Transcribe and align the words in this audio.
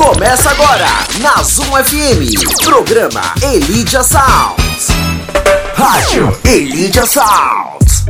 Começa 0.00 0.50
agora, 0.50 0.86
na 1.20 1.42
Zoom 1.42 1.72
FM, 1.84 2.64
programa 2.64 3.20
Elidia 3.42 4.02
Sounds. 4.02 4.88
Rádio 5.74 6.26
Elidia 6.42 7.04
Sounds. 7.04 8.06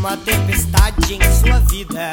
uma 0.00 0.16
tempestade 0.16 1.14
em 1.14 1.20
sua 1.40 1.60
vida 1.60 2.10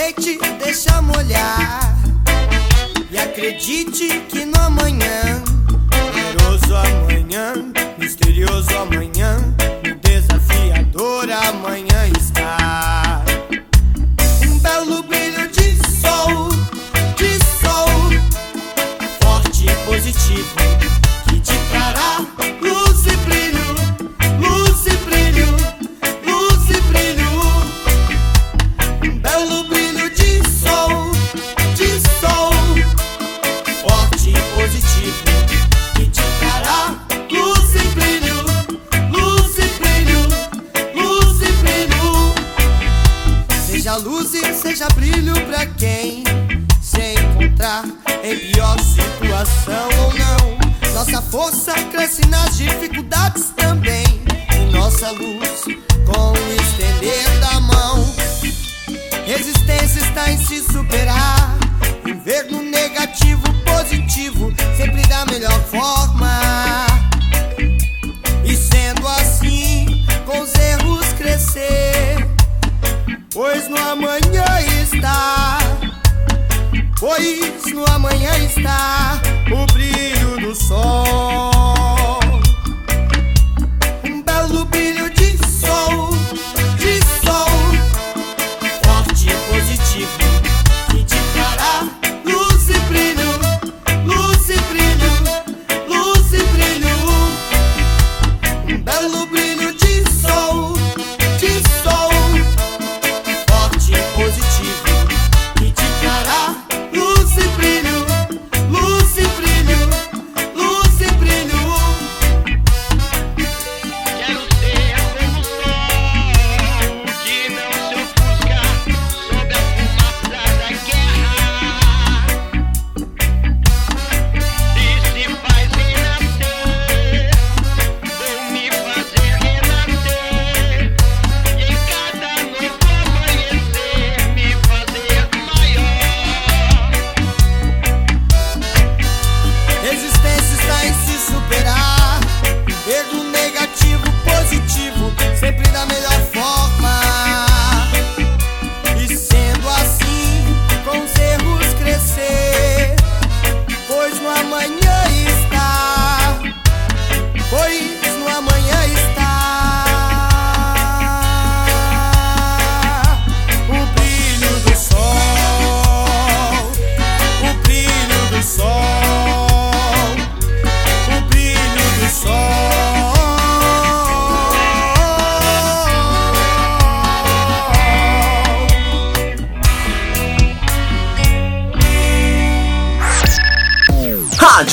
aceite, 0.00 0.38
deixa 0.58 1.02
molhar 1.02 1.94
e 3.10 3.18
acredite 3.18 4.20
que 4.28 4.46
no 4.46 4.58
amanhã, 4.58 5.42
poderoso 5.90 6.74
amanhã, 6.74 7.52
misterioso 7.98 8.70
amanhã, 8.78 9.36
desafiador 10.02 11.30
amanhã 11.30 12.08
está. 12.18 12.89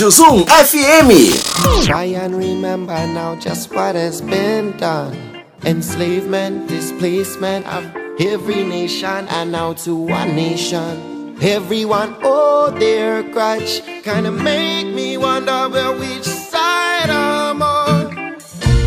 Zoom 0.09 0.43
FM. 0.47 1.85
Try 1.85 2.05
and 2.05 2.35
remember 2.35 2.95
now 3.07 3.35
just 3.35 3.73
what 3.73 3.95
has 3.95 4.21
been 4.21 4.71
done. 4.77 5.43
Enslavement, 5.65 6.67
displacement 6.69 7.67
of 7.67 7.83
every 8.19 8.63
nation, 8.63 9.27
and 9.27 9.51
now 9.51 9.73
to 9.73 9.95
one 9.95 10.35
nation. 10.35 11.35
Everyone 11.41 12.15
oh 12.23 12.71
their 12.79 13.21
grudge, 13.21 13.81
kinda 14.03 14.31
make 14.31 14.87
me 14.87 15.17
wonder 15.17 15.67
where 15.69 15.91
which 15.91 16.23
side 16.23 17.09
I'm 17.09 17.61
on. 17.61 18.37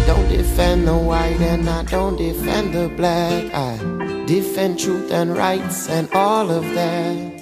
Don't 0.07 0.29
defend 0.29 0.89
the 0.89 0.97
white 0.97 1.41
and 1.41 1.69
I 1.69 1.83
don't 1.85 2.17
defend 2.17 2.73
the 2.73 2.89
black. 2.89 3.53
I 3.53 3.77
defend 4.27 4.79
truth 4.79 5.13
and 5.13 5.37
rights 5.37 5.89
and 5.89 6.09
all 6.15 6.51
of 6.51 6.65
that. 6.75 7.40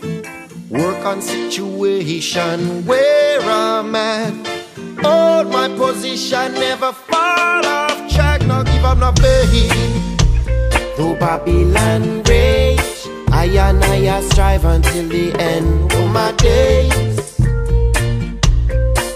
Work 0.70 1.03
on 1.06 1.23
situation 1.23 2.85
where 2.85 3.41
I'm 3.41 3.94
at. 3.94 4.35
Hold 5.03 5.50
my 5.50 5.69
position, 5.75 6.53
never 6.53 6.93
fall 6.93 7.65
off 7.65 8.12
track. 8.12 8.43
No 8.43 8.62
give 8.62 8.85
up, 8.85 8.99
no 8.99 9.12
faith. 9.12 9.73
Though 10.99 11.15
Babylon 11.15 12.23
rage, 12.25 12.81
I 13.31 13.47
and 13.47 13.82
I 13.82 14.20
strive 14.20 14.67
until 14.67 15.09
the 15.09 15.32
end 15.41 15.91
of 15.91 16.11
my 16.12 16.32
days. 16.32 17.38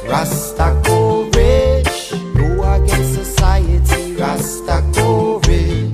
Rasta 0.08 0.80
courage, 0.86 2.12
go 2.34 2.62
against 2.72 3.14
society. 3.14 4.16
Rasta 4.16 4.82
courage. 4.94 5.92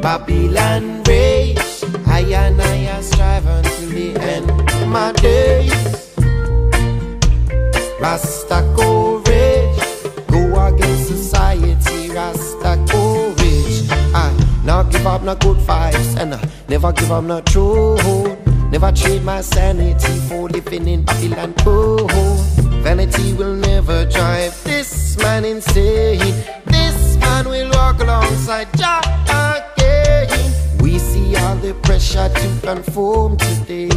Babylon 0.00 1.02
rage, 1.04 1.31
I 3.02 3.04
strive 3.04 3.46
until 3.46 3.88
the 3.88 4.16
end 4.20 4.48
of 4.48 4.86
my 4.86 5.10
days. 5.14 5.72
Rasta 8.00 8.62
courage, 8.76 10.26
go 10.28 10.66
against 10.66 11.08
society. 11.08 12.10
Rasta 12.10 12.78
courage, 12.88 13.90
I 14.14 14.30
not 14.64 14.92
give 14.92 15.04
up 15.04 15.22
no 15.22 15.34
good 15.34 15.56
vibes 15.66 16.16
and 16.16 16.34
I 16.34 16.48
never 16.68 16.92
give 16.92 17.10
up 17.10 17.24
no 17.24 17.40
truth. 17.40 18.38
Never 18.70 18.92
trade 18.92 19.24
my 19.24 19.40
sanity 19.40 20.20
for 20.28 20.48
living 20.48 20.86
in 20.86 21.02
Babylon 21.02 21.54
cold. 21.54 22.08
Vanity 22.84 23.32
will 23.32 23.56
never 23.56 24.04
drive 24.04 24.54
this 24.62 25.18
man 25.18 25.44
insane. 25.44 26.20
This 26.66 27.16
man 27.16 27.48
will 27.48 27.68
walk 27.70 27.98
alongside 28.00 28.68
Jah 28.78 29.00
pressure 31.74 32.28
to 32.28 32.60
conform 32.62 33.36
today. 33.36 33.90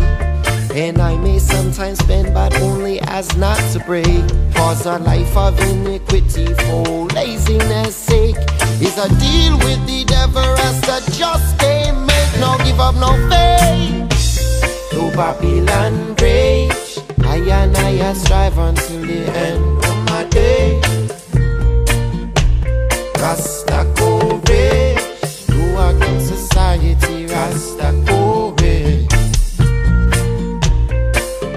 And 0.74 1.00
I 1.00 1.18
may 1.18 1.40
sometimes 1.40 2.02
bend, 2.04 2.34
but 2.34 2.54
only 2.62 3.00
as 3.02 3.36
not 3.38 3.58
to 3.74 3.80
break. 3.80 4.24
Cause 4.54 4.86
a 4.86 4.98
life 5.00 5.36
of 5.38 5.60
iniquity 5.60 6.54
for 6.54 7.08
laziness 7.08 7.96
sake 7.96 8.36
is 8.82 8.98
a 8.98 9.08
deal 9.20 9.58
with 9.60 9.82
the 9.88 10.04
devil 10.08 10.44
as 10.68 10.82
the 10.82 11.00
just 11.18 11.58
can't 11.60 12.06
make. 12.06 12.40
No 12.40 12.58
give 12.64 12.80
up, 12.80 12.96
no 12.96 13.12
faith. 13.30 14.94
No 14.94 15.10
Babylon 15.12 16.16
rage. 16.22 17.00
I 17.24 17.38
and 17.38 17.76
I 17.78 18.14
strive 18.14 18.58
until 18.58 19.02
the 19.02 19.22
end 19.48 19.86
of 19.86 19.98
my 20.10 20.24
day. 20.26 20.82
Rasta 23.20 23.86
society, 26.76 27.26
Rasta 27.28 27.94
courage. 28.06 29.08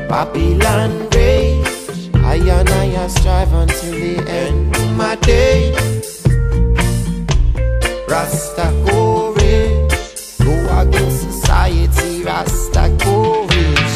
Babylon 0.08 1.08
rage. 1.10 2.10
I 2.14 2.36
and 2.36 2.68
I 2.70 3.06
strive 3.08 3.52
until 3.52 3.92
the 3.92 4.30
end 4.30 4.76
of 4.76 4.96
my 4.96 5.16
day. 5.16 5.72
Rasta 8.08 8.72
courage. 8.86 9.92
Go 10.38 10.80
against 10.80 11.22
society, 11.22 12.22
Rasta 12.24 12.96
courage. 13.00 13.94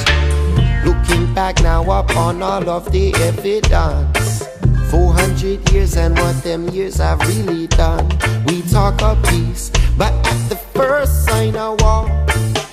Looking 0.84 1.32
back 1.34 1.62
now 1.62 1.82
upon 2.00 2.42
all 2.42 2.68
of 2.68 2.90
the 2.90 3.14
evidence. 3.14 4.51
400 4.92 5.72
years 5.72 5.96
and 5.96 6.14
what 6.18 6.36
them 6.44 6.68
years 6.68 6.98
have 6.98 7.18
really 7.20 7.66
done. 7.66 8.06
We 8.44 8.60
talk 8.60 9.00
of 9.00 9.22
peace, 9.24 9.70
but 9.96 10.12
at 10.12 10.48
the 10.50 10.56
first 10.74 11.24
sign 11.24 11.56
of 11.56 11.80
war, 11.80 12.04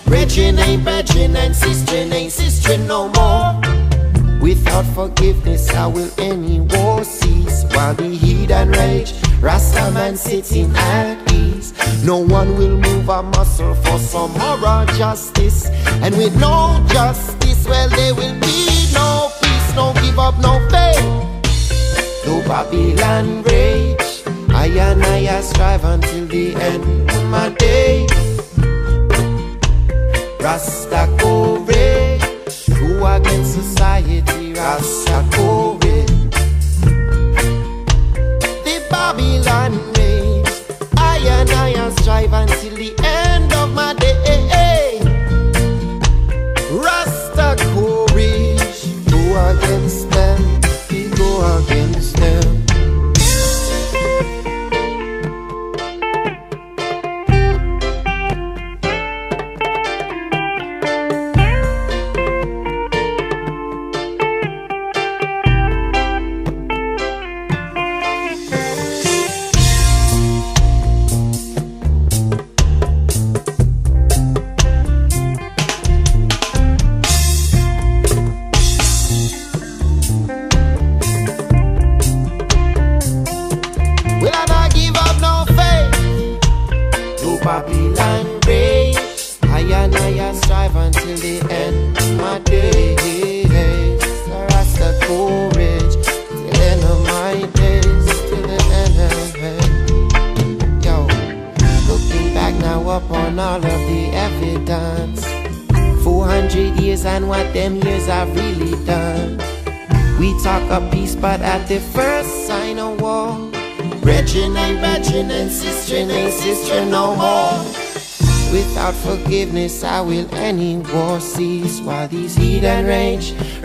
brethren 0.06 0.60
ain't 0.60 0.83
brethren 0.83 1.38
and 1.38 1.56
sister 1.56 1.95
ain't 1.95 2.33
sister 2.33 2.77
no 2.80 3.07
more. 3.07 3.62
Without 4.42 4.83
forgiveness, 4.94 5.69
how 5.69 5.92
will 5.92 6.12
any 6.18 6.60
war 6.60 7.06
cease? 7.06 7.63
While 7.74 7.94
the 7.94 8.10
heat 8.10 8.51
and 8.51 8.75
rage, 8.75 9.13
Rasta 9.39 9.89
man 9.92 10.18
sitting 10.18 10.75
at 10.75 11.31
ease. 11.31 11.72
No 12.04 12.18
one 12.18 12.57
will 12.57 12.77
move 12.77 13.07
a 13.07 13.24
muscle 13.24 13.75
for 13.75 13.98
some 13.98 14.33
moral 14.33 14.86
justice. 14.98 15.68
And 16.04 16.18
with 16.18 16.36
no 16.38 16.86
justice, 16.89 17.65
well, 17.65 17.88
there 17.88 18.13
will 18.13 18.38
be 18.42 18.89
no 18.94 19.31
peace, 19.42 19.74
no 19.74 19.94
give 20.01 20.19
up, 20.19 20.38
no 20.39 20.60
faith. 20.69 20.88
No 22.30 22.44
Babylon 22.48 23.42
rage. 23.42 24.22
I 24.50 24.68
and 24.68 25.04
I 25.04 25.42
strive 25.42 25.84
until 25.84 26.28
the 26.28 26.54
end 26.54 27.10
of 27.10 27.24
my 27.26 27.50
day. 27.58 28.06
Rasta 30.40 31.10
courage. 31.18 32.22
Go 32.80 33.08
against 33.16 33.56
society, 33.56 34.54
Rasta 34.54 35.09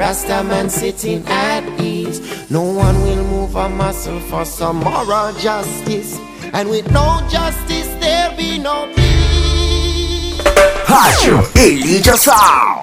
rage, 0.05 0.17
Rasta 0.17 0.45
man 0.45 0.71
sitting 0.71 1.25
at 1.27 1.81
ease. 1.81 2.51
No 2.51 2.63
one 2.63 3.01
will 3.03 3.25
move 3.25 3.57
a 3.57 3.69
muscle 3.69 4.21
for 4.21 4.45
some 4.45 4.77
moral 4.77 5.33
justice. 5.35 6.19
And 6.53 6.69
with 6.71 6.91
no 6.93 7.27
justice, 7.31 7.89
there'll 8.01 8.37
be 8.37 8.59
no 8.59 8.93
peace. 8.95 10.41
Rádio 10.87 11.43
Elijah 11.57 12.17
Sounds. 12.17 12.74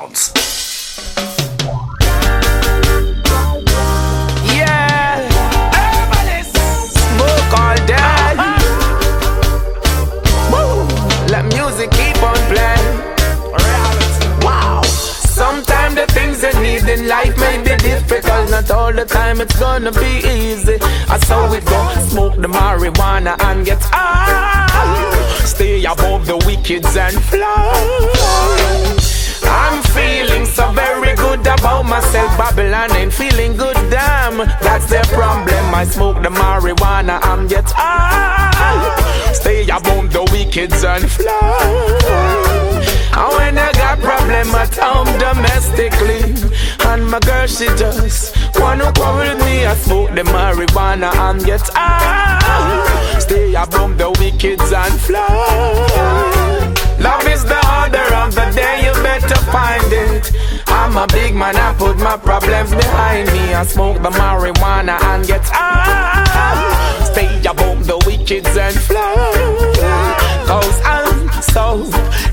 It's 19.41 19.59
gonna 19.59 19.91
be 19.91 20.21
easy. 20.27 20.77
That's 21.07 21.27
how 21.27 21.51
it 21.53 21.65
go. 21.65 21.81
Smoke 22.09 22.35
the 22.35 22.47
marijuana 22.47 23.35
and 23.43 23.65
get 23.65 23.81
high. 23.81 25.45
Stay 25.45 25.83
above 25.83 26.27
the 26.27 26.37
wickeds 26.47 26.95
and 26.95 27.17
fly. 27.23 29.01
I'm 29.43 29.81
feeling 29.97 30.45
so 30.45 30.71
very 30.71 31.15
good 31.15 31.41
about 31.41 31.83
myself. 31.85 32.37
Babylon 32.37 32.95
ain't 32.95 33.13
feeling 33.13 33.57
good, 33.57 33.75
damn. 33.89 34.37
That's 34.61 34.87
their 34.89 35.03
problem. 35.05 35.73
I 35.73 35.85
smoke 35.85 36.21
the 36.21 36.29
marijuana, 36.29 37.19
I'm 37.23 37.47
get 37.47 37.69
high. 37.71 39.33
Stay 39.33 39.63
above 39.63 40.13
the 40.13 40.23
wickeds 40.33 40.83
and 40.85 41.09
fly. 41.09 42.01
And 43.13 43.31
when 43.37 43.57
I 43.57 43.71
got 43.73 43.99
problems, 43.99 44.31
time 44.31 44.55
at 44.55 44.75
home 44.77 45.11
domestically. 45.19 46.23
And 46.87 47.09
my 47.09 47.19
girl, 47.19 47.47
she 47.47 47.65
just 47.75 48.35
wanna 48.61 48.85
with 48.85 49.37
me. 49.45 49.65
I 49.65 49.75
smoke 49.75 50.11
the 50.15 50.23
marijuana 50.23 51.09
and 51.25 51.43
get 51.43 51.61
high. 51.73 53.19
Stay 53.19 53.53
above 53.55 53.97
the 53.97 54.09
wicked 54.19 54.61
and 54.61 54.95
fly. 55.07 56.71
Love 56.99 57.27
is 57.27 57.43
the 57.43 57.61
order 57.79 58.07
of 58.21 58.29
the 58.35 58.47
day, 58.55 58.75
you 58.85 58.93
better 59.01 59.41
find 59.55 59.91
it. 59.91 60.31
I'm 60.67 60.95
a 60.95 61.07
big 61.07 61.33
man, 61.33 61.55
I 61.55 61.73
put 61.73 61.97
my 61.97 62.17
problems 62.17 62.71
behind 62.71 63.27
me. 63.33 63.53
I 63.53 63.63
smoke 63.65 64.01
the 64.01 64.11
marijuana 64.11 64.95
and 65.09 65.25
get 65.25 65.41
high. 65.43 67.03
Stay 67.11 67.31
above 67.49 67.87
the 67.87 67.97
wicked 68.05 68.45
and 68.45 68.75
fly. 68.87 69.71
Cause 70.45 70.81
I'm 70.85 71.31
so 71.55 71.65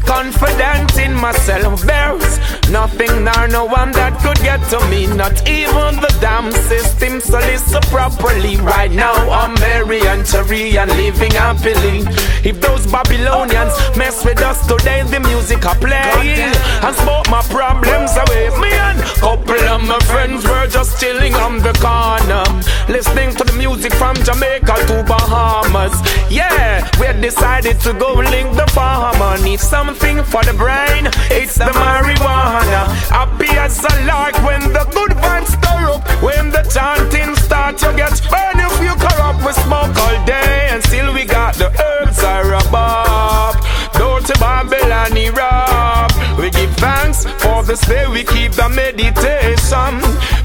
confident 0.08 0.96
in 0.98 1.12
myself. 1.12 1.82
There's 1.82 2.40
nothing 2.70 3.24
nor 3.24 3.46
no 3.48 3.64
one 3.66 3.92
that 3.92 4.18
could 4.24 4.40
get 4.40 4.60
to 4.72 4.80
me. 4.88 5.06
Not 5.06 5.36
even 5.46 6.00
the 6.00 6.12
damn 6.20 6.50
system. 6.50 7.20
So 7.20 7.38
listen 7.38 7.82
properly. 7.92 8.56
Right 8.56 8.90
now 8.90 9.14
I'm 9.30 9.52
merry 9.60 10.00
and 10.08 10.24
cheery 10.24 10.78
and 10.78 10.90
living 10.96 11.32
happily. 11.32 12.08
If 12.42 12.60
those 12.60 12.86
Babylonians 12.86 13.74
mess 13.96 14.24
with 14.24 14.40
us 14.40 14.66
today, 14.66 15.02
the 15.02 15.20
music 15.20 15.66
I 15.66 15.74
play 15.74 16.48
and 16.86 16.94
smoke 16.96 17.28
my 17.28 17.42
problems 17.52 18.12
away. 18.16 18.48
Me 18.62 18.72
and 18.72 18.98
couple 19.20 19.60
of 19.74 19.82
my 19.84 19.98
friends 20.10 20.44
were 20.48 20.66
just 20.68 21.00
chilling 21.00 21.34
on 21.34 21.58
the 21.58 21.74
corner, 21.84 22.44
listening 22.88 23.30
to 23.36 23.44
the 23.44 23.52
music 23.52 23.92
from 23.94 24.16
Jamaica 24.24 24.74
to 24.88 25.04
Bahamas. 25.04 25.92
Yeah, 26.30 26.88
we 26.98 27.06
decided 27.20 27.78
to 27.80 27.92
go 27.92 28.14
link 28.14 28.56
the 28.56 28.66
farmer. 28.72 29.36
Need 29.42 29.60
something 29.60 29.97
for 29.98 30.44
the 30.44 30.54
brain. 30.54 31.06
It's 31.30 31.56
the 31.56 31.64
marijuana. 31.64 32.86
Happy 33.10 33.50
as 33.58 33.78
a 33.84 34.06
lark 34.06 34.34
when 34.44 34.60
the 34.72 34.84
good 34.92 35.12
vibes 35.12 35.50
stir 35.56 35.90
up. 35.90 36.02
When 36.22 36.50
the 36.50 36.62
chanting 36.70 37.34
start, 37.36 37.80
you 37.82 37.92
get 37.96 38.14
burned 38.30 38.60
if 38.60 38.76
you 38.82 38.94
corrupt. 38.94 39.44
We 39.44 39.52
smoke 39.64 39.96
all 39.96 40.24
day 40.24 40.68
and 40.70 40.82
still 40.84 41.12
we 41.12 41.24
got 41.24 41.54
the 41.54 41.70
herbs 41.82 42.22
are 42.22 42.54
above. 42.54 43.56
Dirty 43.94 44.38
Babylon 44.38 45.16
Iraq. 45.16 46.10
We 46.38 46.50
give 46.50 46.74
thanks 46.76 47.24
for 47.42 47.62
this 47.64 47.80
day. 47.80 48.06
We 48.06 48.22
keep 48.24 48.52
the 48.52 48.68
meditation. 48.68 49.92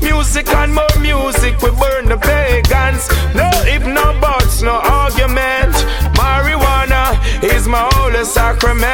Music 0.01 0.47
and 0.49 0.73
more 0.73 0.97
music. 0.99 1.61
We 1.61 1.69
burn 1.71 2.05
the 2.09 2.17
pagans. 2.17 3.07
No 3.35 3.49
if 3.65 3.85
no 3.85 4.17
buts, 4.19 4.61
no 4.61 4.71
argument. 4.71 5.02
My 7.73 7.89
holy 7.95 8.23
sacrament. 8.23 8.85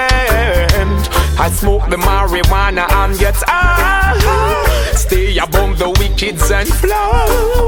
I 1.37 1.49
smoke 1.51 1.89
the 1.89 1.97
marijuana 1.97 2.89
and 2.89 3.19
get 3.19 3.35
high. 3.45 4.15
Stay 4.95 5.37
above 5.37 5.77
the 5.77 5.89
wicked 5.99 6.39
and 6.49 6.69
flow. 6.79 7.67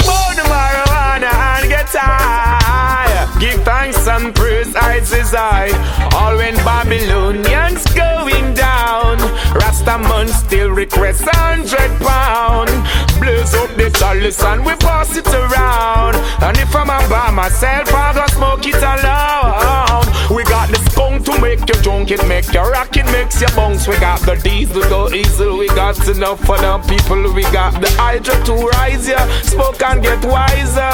Smoke 0.00 0.32
the 0.40 0.46
marijuana 0.48 1.28
and 1.28 1.68
get 1.68 1.92
high. 1.92 3.38
Give 3.38 3.62
thanks 3.64 4.08
and 4.08 4.34
praise, 4.34 4.74
I 4.74 5.00
desire. 5.00 5.76
All 6.14 6.38
when 6.38 6.56
Babylonians 6.64 7.84
going 7.92 8.54
down. 8.54 9.18
Rastaman 9.60 10.28
still 10.28 10.70
request 10.70 11.20
hundred 11.32 11.92
pound. 12.00 12.70
Blaze 13.20 13.54
up 13.56 13.76
the 13.76 13.90
chalice 13.98 14.42
and 14.42 14.64
we 14.64 14.74
pass 14.76 15.14
it 15.14 15.28
around. 15.28 16.16
And 16.40 16.56
if 16.56 16.74
I'm 16.74 16.88
by 17.10 17.30
myself, 17.30 17.92
I 17.92 18.14
go 18.14 18.26
smoke 18.28 18.66
it 18.66 18.82
alone. 18.82 20.03
We 20.30 20.42
got 20.44 20.68
the 20.70 20.78
skunk 20.90 21.24
to 21.26 21.40
make 21.40 21.60
you 21.68 21.74
drunk, 21.82 22.10
it 22.10 22.26
make 22.26 22.52
you 22.52 22.60
rock, 22.60 22.96
it 22.96 23.04
makes 23.06 23.40
you 23.40 23.48
bounce. 23.54 23.86
We 23.86 23.98
got 23.98 24.20
the 24.20 24.36
diesel 24.36 24.82
go 24.82 25.08
easy, 25.12 25.46
we 25.46 25.68
got 25.68 25.96
enough 26.08 26.40
for 26.40 26.56
the 26.56 26.78
people. 26.88 27.32
We 27.32 27.42
got 27.52 27.80
the 27.80 27.90
hydro 27.98 28.34
to 28.44 28.54
rise 28.68 29.06
ya, 29.08 29.26
smoke 29.42 29.82
and 29.82 30.02
get 30.02 30.24
wiser. 30.24 30.90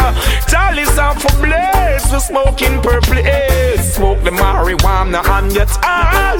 Chalice 0.48 0.98
and 0.98 1.20
for 1.22 1.34
blaze, 1.38 2.12
we 2.12 2.18
smoking 2.18 2.82
purple 2.82 3.22
haze. 3.22 3.94
Smoke 3.94 4.22
the 4.24 4.30
marijuana 4.30 5.24
and 5.24 5.52
get 5.52 5.70
high. 5.70 6.36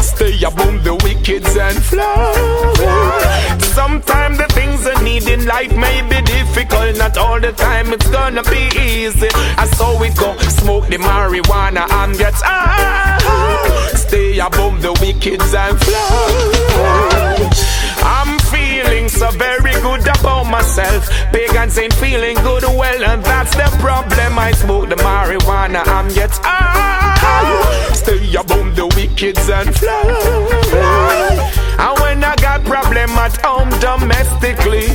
Stay 0.00 0.42
above 0.44 0.84
the 0.84 0.94
wicked 1.02 1.46
and 1.46 1.82
fly. 1.82 3.58
Sometimes 3.58 4.38
the 4.38 4.46
things 4.54 4.86
I 4.86 5.02
need 5.02 5.28
in 5.28 5.46
life 5.46 5.74
may 5.76 6.02
be 6.02 6.20
difficult, 6.22 6.96
not 6.98 7.16
all 7.16 7.40
the 7.40 7.52
time 7.52 7.92
it's 7.92 8.08
gonna 8.10 8.42
be 8.44 8.70
easy. 8.78 9.28
And 9.56 9.70
so 9.76 9.98
we 10.00 10.10
go 10.10 10.36
smoke 10.38 10.86
the 10.88 10.96
marijuana 10.96 11.87
and 11.90 12.16
get 12.16 12.34
high. 12.34 13.18
Stay 13.94 14.38
above 14.38 14.82
the 14.82 14.92
wicked 15.00 15.40
and 15.40 15.78
fly. 15.80 17.50
I'm 18.02 18.38
feeling 18.50 19.08
so 19.08 19.30
very 19.32 19.72
good 19.82 20.06
about 20.06 20.44
myself. 20.44 21.08
Pagans 21.32 21.78
ain't 21.78 21.94
feeling 21.94 22.36
good, 22.36 22.64
well, 22.64 23.04
and 23.04 23.22
that's 23.24 23.54
the 23.54 23.68
problem. 23.80 24.38
I 24.38 24.52
smoke 24.52 24.88
the 24.88 24.96
marijuana 24.96 25.86
and 25.86 26.14
get 26.14 26.30
high. 26.42 27.92
Stay 27.92 28.34
above 28.34 28.76
the 28.76 28.86
wicked 28.96 29.38
and 29.38 29.74
fly. 29.74 31.67
And 31.78 31.98
when 32.00 32.24
I 32.24 32.34
got 32.36 32.64
problem 32.64 33.10
at 33.10 33.36
home 33.40 33.70
domestically, 33.78 34.88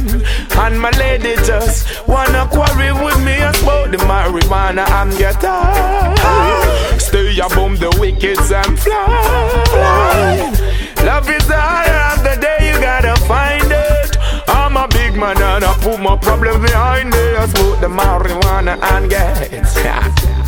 and 0.58 0.80
my 0.80 0.92
lady 0.92 1.36
just 1.48 2.08
wanna 2.08 2.48
quarrel 2.52 3.06
with 3.06 3.20
me 3.24 3.34
smoke 3.64 3.92
the 3.92 3.98
marijuana 3.98 4.86
and 5.00 5.18
get 5.18 5.42
high. 5.42 6.98
Stay 6.98 7.40
above 7.40 7.80
the 7.80 7.96
wicked 8.00 8.40
and 8.40 8.80
fly. 8.80 10.52
Love 11.04 11.30
is 11.30 11.48
the 11.48 11.56
higher 11.56 12.14
of 12.14 12.24
the 12.24 12.36
day, 12.42 12.60
you 12.70 12.80
gotta 12.80 13.16
find 13.26 13.72
it. 13.72 14.18
I'm 14.48 14.76
a 14.78 14.88
big 14.88 15.16
man 15.16 15.42
and 15.42 15.64
I 15.64 15.74
put 15.82 16.00
my 16.00 16.18
problems 16.18 16.70
behind 16.70 17.10
me. 17.12 17.36
I 17.36 17.48
smoke 17.48 17.80
the 17.80 17.88
marijuana 17.88 18.82
and 18.82 19.10
get 19.10 20.40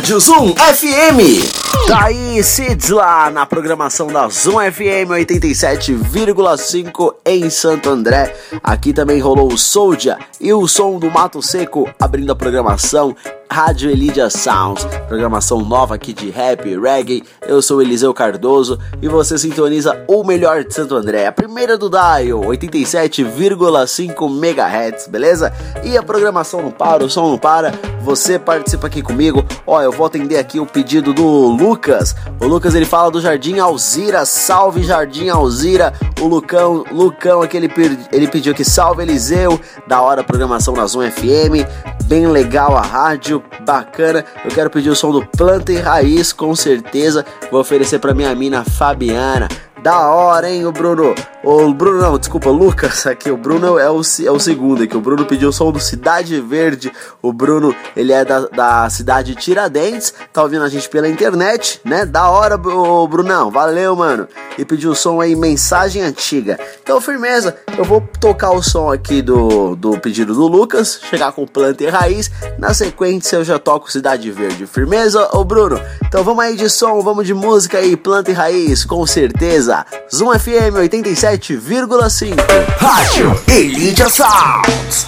Rádio 0.00 0.18
Zoom 0.18 0.54
FM. 0.54 1.86
Daí, 1.86 2.42
Cids 2.42 2.88
lá 2.88 3.30
na 3.30 3.44
programação 3.44 4.06
da 4.06 4.26
Zoom 4.30 4.54
FM 4.72 5.10
87,5 5.10 7.16
em 7.26 7.50
Santo 7.50 7.90
André. 7.90 8.34
Aqui 8.64 8.94
também 8.94 9.20
rolou 9.20 9.52
o 9.52 9.58
Soldier 9.58 10.16
e 10.40 10.54
o 10.54 10.66
som 10.66 10.98
do 10.98 11.10
Mato 11.10 11.42
Seco 11.42 11.86
abrindo 12.00 12.32
a 12.32 12.34
programação. 12.34 13.14
Rádio 13.52 13.90
Elidia 13.90 14.30
Sounds, 14.30 14.84
programação 15.08 15.60
nova 15.60 15.96
aqui 15.96 16.12
de 16.12 16.30
rap, 16.30 16.72
reggae. 16.78 17.24
Eu 17.42 17.60
sou 17.60 17.82
Eliseu 17.82 18.14
Cardoso 18.14 18.78
e 19.02 19.08
você 19.08 19.36
sintoniza 19.36 20.04
o 20.06 20.22
melhor 20.22 20.62
de 20.62 20.72
Santo 20.72 20.94
André, 20.94 21.26
a 21.26 21.32
primeira 21.32 21.76
do 21.76 21.90
Dial, 21.90 22.42
87,5 22.42 24.30
MHz, 24.30 25.08
beleza? 25.08 25.52
E 25.82 25.98
a 25.98 26.02
programação 26.02 26.62
não 26.62 26.70
para, 26.70 27.04
o 27.04 27.10
som 27.10 27.28
não 27.28 27.38
para. 27.38 27.72
Você 28.02 28.38
participa 28.38 28.86
aqui 28.86 29.02
comigo. 29.02 29.44
Ó, 29.66 29.82
eu 29.82 29.90
vou 29.90 30.06
atender 30.06 30.38
aqui 30.38 30.60
o 30.60 30.64
pedido 30.64 31.12
do 31.12 31.48
Lucas. 31.48 32.14
O 32.40 32.46
Lucas 32.46 32.76
ele 32.76 32.86
fala 32.86 33.10
do 33.10 33.20
Jardim 33.20 33.58
Alzira, 33.58 34.24
salve 34.24 34.84
Jardim 34.84 35.28
Alzira. 35.28 35.92
O 36.20 36.26
Lucão, 36.26 36.84
Lucão 36.92 37.42
aqui 37.42 37.56
ele, 37.56 37.70
ele 38.12 38.28
pediu 38.28 38.54
que 38.54 38.64
salve 38.64 39.02
Eliseu, 39.02 39.60
da 39.88 40.00
hora 40.00 40.20
a 40.20 40.24
programação 40.24 40.74
na 40.74 40.86
Zoom 40.86 41.10
FM, 41.10 41.66
bem 42.04 42.26
legal 42.26 42.76
a 42.76 42.82
rádio, 42.82 43.39
bacana. 43.64 44.24
Eu 44.44 44.50
quero 44.50 44.70
pedir 44.70 44.90
o 44.90 44.96
som 44.96 45.12
do 45.12 45.24
Planta 45.26 45.72
e 45.72 45.78
Raiz, 45.78 46.32
com 46.32 46.54
certeza. 46.54 47.24
Vou 47.50 47.60
oferecer 47.60 47.98
para 47.98 48.14
minha 48.14 48.34
mina 48.34 48.64
Fabiana. 48.64 49.48
Da 49.82 50.10
hora, 50.10 50.50
hein, 50.50 50.66
o 50.66 50.72
Bruno? 50.72 51.14
O 51.42 51.72
Bruno, 51.72 52.02
não, 52.02 52.18
desculpa, 52.18 52.50
Lucas, 52.50 53.06
aqui, 53.08 53.30
o 53.30 53.36
Bruno 53.36 53.78
é 53.78 53.90
o, 53.90 54.02
é 54.02 54.30
o 54.30 54.38
segundo 54.38 54.82
aqui. 54.82 54.94
O 54.94 55.00
Bruno 55.00 55.24
pediu 55.24 55.48
o 55.48 55.52
som 55.52 55.72
do 55.72 55.80
Cidade 55.80 56.38
Verde. 56.38 56.92
O 57.22 57.32
Bruno, 57.32 57.74
ele 57.96 58.12
é 58.12 58.22
da, 58.22 58.40
da 58.40 58.90
cidade 58.90 59.34
Tiradentes, 59.34 60.12
tá 60.34 60.42
ouvindo 60.42 60.64
a 60.64 60.68
gente 60.68 60.86
pela 60.86 61.08
internet, 61.08 61.80
né? 61.82 62.04
Da 62.04 62.28
hora, 62.28 62.56
o 62.56 63.08
Brunão, 63.08 63.50
valeu, 63.50 63.96
mano. 63.96 64.28
E 64.58 64.66
pediu 64.66 64.90
o 64.90 64.94
som 64.94 65.18
aí, 65.18 65.34
Mensagem 65.34 66.02
Antiga. 66.02 66.60
Então, 66.82 67.00
firmeza, 67.00 67.56
eu 67.78 67.84
vou 67.84 68.06
tocar 68.20 68.50
o 68.50 68.62
som 68.62 68.92
aqui 68.92 69.22
do, 69.22 69.74
do 69.76 69.98
pedido 69.98 70.34
do 70.34 70.46
Lucas, 70.46 71.00
chegar 71.08 71.32
com 71.32 71.46
planta 71.46 71.82
e 71.82 71.88
raiz. 71.88 72.30
Na 72.58 72.74
sequência, 72.74 73.36
eu 73.36 73.44
já 73.44 73.58
toco 73.58 73.90
Cidade 73.90 74.30
Verde. 74.30 74.66
Firmeza, 74.66 75.30
ô 75.32 75.42
Bruno? 75.42 75.80
Então, 76.04 76.22
vamos 76.22 76.44
aí 76.44 76.54
de 76.54 76.68
som, 76.68 77.00
vamos 77.00 77.26
de 77.26 77.32
música 77.32 77.78
aí, 77.78 77.96
planta 77.96 78.30
e 78.30 78.34
raiz, 78.34 78.84
com 78.84 79.06
certeza. 79.06 79.69
Zoom 80.12 80.36
FM 80.36 80.74
87,5. 80.74 82.34
Rádio 82.78 83.40
Elidia 83.46 84.08
Sounds. 84.08 85.06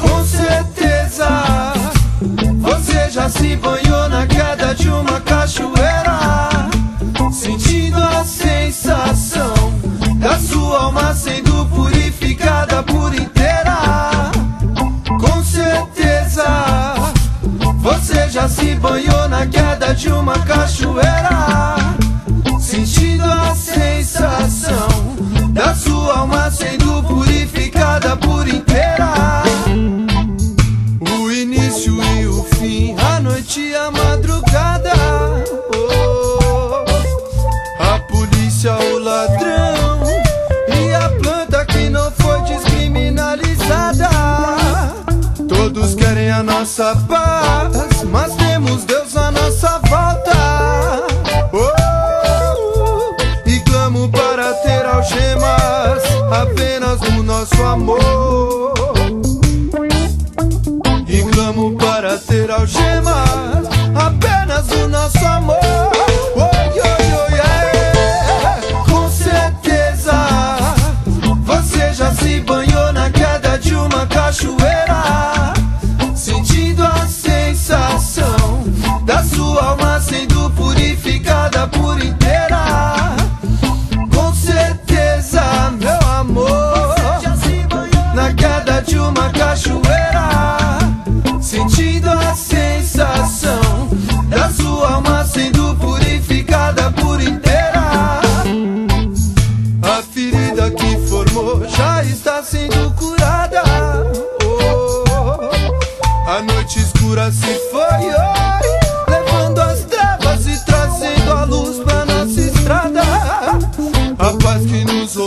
Com 0.00 0.24
certeza 0.24 1.28
você 2.60 3.10
já 3.10 3.28
se 3.28 3.54
banhou 3.56 3.81
de 20.02 20.10
uma 20.10 20.36
cachoeira. 20.40 21.41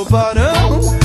varão. 0.10 1.05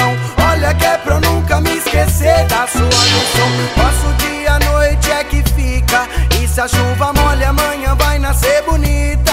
você 2.21 2.43
da 2.43 2.67
sua 2.67 2.85
missão. 2.85 3.49
passo 3.75 4.13
dia, 4.19 4.59
noite 4.59 5.11
é 5.11 5.23
que 5.23 5.43
fica. 5.55 6.07
E 6.39 6.47
se 6.47 6.61
a 6.61 6.67
chuva 6.67 7.11
molha, 7.13 7.49
amanhã 7.49 7.95
vai 7.95 8.19
nascer 8.19 8.63
bonita. 8.63 9.31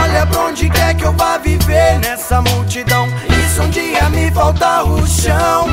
Olha 0.00 0.24
pra 0.26 0.40
onde 0.42 0.70
quer 0.70 0.94
que 0.94 1.04
eu 1.04 1.12
vá 1.14 1.36
viver 1.38 1.98
nessa 1.98 2.40
multidão. 2.42 3.08
E 3.28 3.48
se 3.52 3.60
um 3.60 3.68
dia 3.70 4.08
me 4.10 4.30
faltar 4.30 4.84
o 4.84 5.04
chão, 5.06 5.66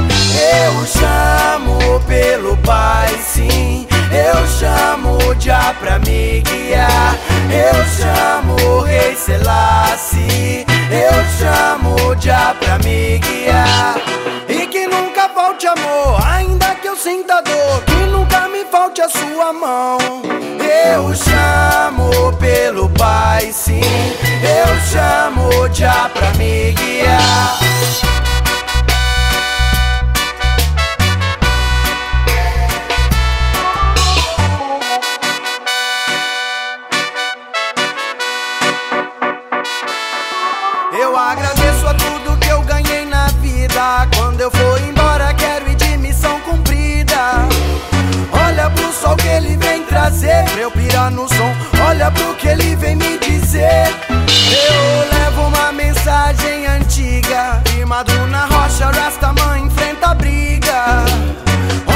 eu 0.63 0.85
chamo 0.87 1.99
pelo 2.07 2.57
Pai, 2.57 3.15
sim. 3.23 3.87
Eu 4.11 4.47
chamo 4.47 5.17
o 5.17 5.39
Jah 5.39 5.75
pra 5.79 5.99
me 5.99 6.41
guiar. 6.41 7.15
Eu 7.51 7.85
chamo 7.85 8.55
o 8.69 8.81
Rei 8.81 9.15
Selassie. 9.15 10.65
Eu 10.89 11.25
chamo 11.37 11.95
o 12.09 12.15
Jah 12.19 12.55
pra 12.59 12.79
me 12.79 13.19
guiar. 13.19 13.95
mão. 19.55 19.97
Eu 20.59 21.13
chamo 21.15 22.33
pelo 22.37 22.89
Pai, 22.89 23.51
sim. 23.51 23.81
Eu 24.43 24.79
chamo 24.81 25.73
já 25.73 26.09
pra 26.09 26.31
me 26.33 26.73
guiar. 26.73 27.59
O 49.11 49.15
que 49.15 49.27
ele 49.27 49.55
vem 49.57 49.83
trazer. 49.83 50.45
Pra 50.45 50.61
eu 50.61 50.71
pirar 50.71 51.11
no 51.11 51.27
som, 51.27 51.55
olha 51.87 52.09
pro 52.11 52.33
que 52.35 52.47
ele 52.47 52.75
vem 52.75 52.95
me 52.95 53.17
dizer. 53.19 53.87
Eu 54.27 55.19
levo 55.19 55.41
uma 55.43 55.71
mensagem 55.71 56.65
antiga. 56.65 57.61
Firmado 57.65 58.13
na 58.27 58.45
rocha, 58.45 58.91
mãe 59.45 59.63
enfrenta 59.63 60.07
a 60.07 60.13
briga. 60.13 61.05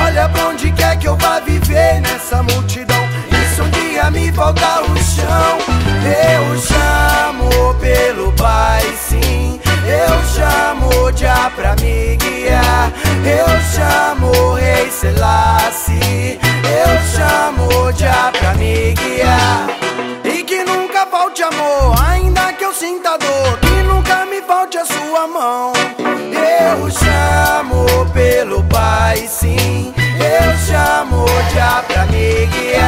Olha 0.06 0.30
pra 0.30 0.48
onde 0.48 0.72
quer 0.72 0.98
que 0.98 1.08
eu 1.08 1.18
vá 1.18 1.40
viver. 1.40 2.02
Nessa 2.02 2.44
multidão 2.44 3.04
Isso 3.44 3.64
um 3.64 3.70
dia 3.70 4.10
me 4.12 4.32
volta 4.32 4.82
o 4.82 4.98
chão. 4.98 5.58
Eu 6.06 6.62
chamo 6.62 7.74
pelo 7.76 8.32
Pai. 8.34 8.79
Eu 10.10 10.24
chamo 10.26 11.12
já 11.16 11.52
pra 11.56 11.76
me 11.76 12.18
guiar. 12.18 12.92
Eu 13.24 13.48
chamo 13.74 14.54
Rei 14.54 14.90
Selassie. 14.90 16.40
Eu 16.66 16.98
chamo 17.14 17.92
já 17.94 18.32
pra 18.32 18.54
me 18.56 18.94
guiar. 18.94 19.68
E 20.24 20.44
que 20.44 20.64
nunca 20.64 21.06
falte 21.06 21.44
amor, 21.44 21.96
ainda 22.08 22.52
que 22.54 22.66
eu 22.66 22.74
sinta 22.74 23.18
dor. 23.18 23.60
Que 23.60 23.84
nunca 23.84 24.26
me 24.26 24.42
falte 24.42 24.78
a 24.80 24.86
sua 24.86 25.28
mão. 25.28 25.74
Eu 26.00 26.90
chamo 26.90 27.86
pelo 28.12 28.64
Pai, 28.64 29.28
sim. 29.28 29.94
Eu 29.98 30.58
chamo 30.68 31.26
já 31.54 31.84
pra 31.88 32.06
me 32.08 32.46
guiar. 32.48 32.79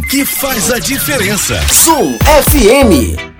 Que 0.00 0.24
faz 0.24 0.70
a 0.70 0.78
diferença. 0.78 1.60
Zoom 1.68 2.16
FM. 2.48 3.33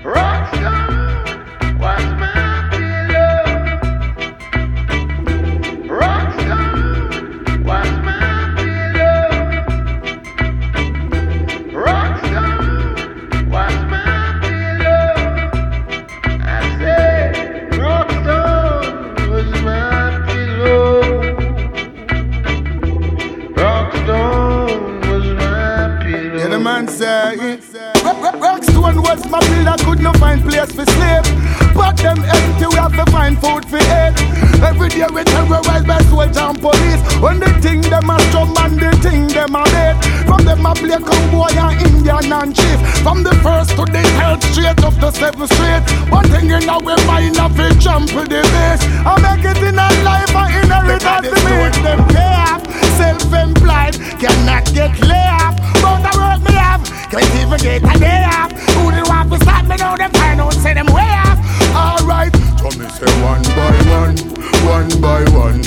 Them 40.54 40.66
a 40.66 40.74
play 40.74 40.98
cowboy 40.98 41.54
and 41.56 41.86
Indian 41.86 42.32
and 42.32 42.54
chief. 42.54 42.78
From 43.02 43.22
the 43.22 43.34
first 43.42 43.70
to 43.76 43.84
the 43.84 44.02
third 44.18 44.42
straight 44.42 44.84
up 44.84 44.94
the 45.00 45.10
seventh 45.10 45.52
street. 45.52 45.82
One 46.10 46.26
thing 46.28 46.50
in 46.50 46.68
our 46.68 46.80
mind, 47.06 47.38
I 47.38 47.48
feel 47.50 47.74
jump 47.78 48.14
with 48.14 48.28
the 48.28 48.42
base. 48.42 48.82
I 49.04 49.14
make 49.20 49.44
it 49.44 49.58
in 49.62 49.78
a 49.78 49.88
life, 50.06 50.34
I 50.34 50.60
inheritance 50.62 51.28
to 51.28 51.38
me. 51.44 51.54
Them 51.82 52.00
pay 52.08 52.34
off, 52.46 52.62
self-employed, 52.98 53.94
cannot 54.20 54.64
get 54.72 54.94
lay 55.02 55.28
off. 55.42 55.54
But 55.82 56.00
the 56.06 56.12
work 56.18 56.40
me 56.46 56.54
have, 56.54 56.82
can't 57.10 57.34
even 57.40 57.58
get 57.58 57.82
a 57.82 57.98
day 57.98 58.24
off. 58.24 58.52
Who 58.78 58.90
they 58.92 59.02
want 59.02 59.30
to 59.32 59.38
stop 59.40 59.64
me 59.66 59.76
now? 59.76 59.96
Them 59.96 60.12
find 60.12 60.40
out, 60.40 60.54
say 60.54 60.74
them 60.74 60.86
way 60.86 61.10
off. 61.24 61.38
Alright, 61.74 62.34
so 62.60 62.70
me 62.78 62.86
say 62.94 63.10
one 63.22 63.42
by 63.58 63.74
one, 63.90 64.16
one 64.62 64.90
by 65.00 65.22
one, 65.34 65.60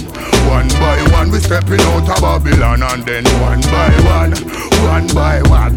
one 0.48 0.68
by 0.70 1.00
one 1.12 1.30
we 1.32 1.40
stepping 1.40 1.82
out 1.82 2.10
of 2.10 2.22
Babylon 2.22 2.82
and 2.84 3.04
then 3.04 3.26
one 3.42 3.62
by 3.62 3.92
one, 4.18 4.32
one 4.88 5.08
by 5.14 5.42
one. 5.50 5.76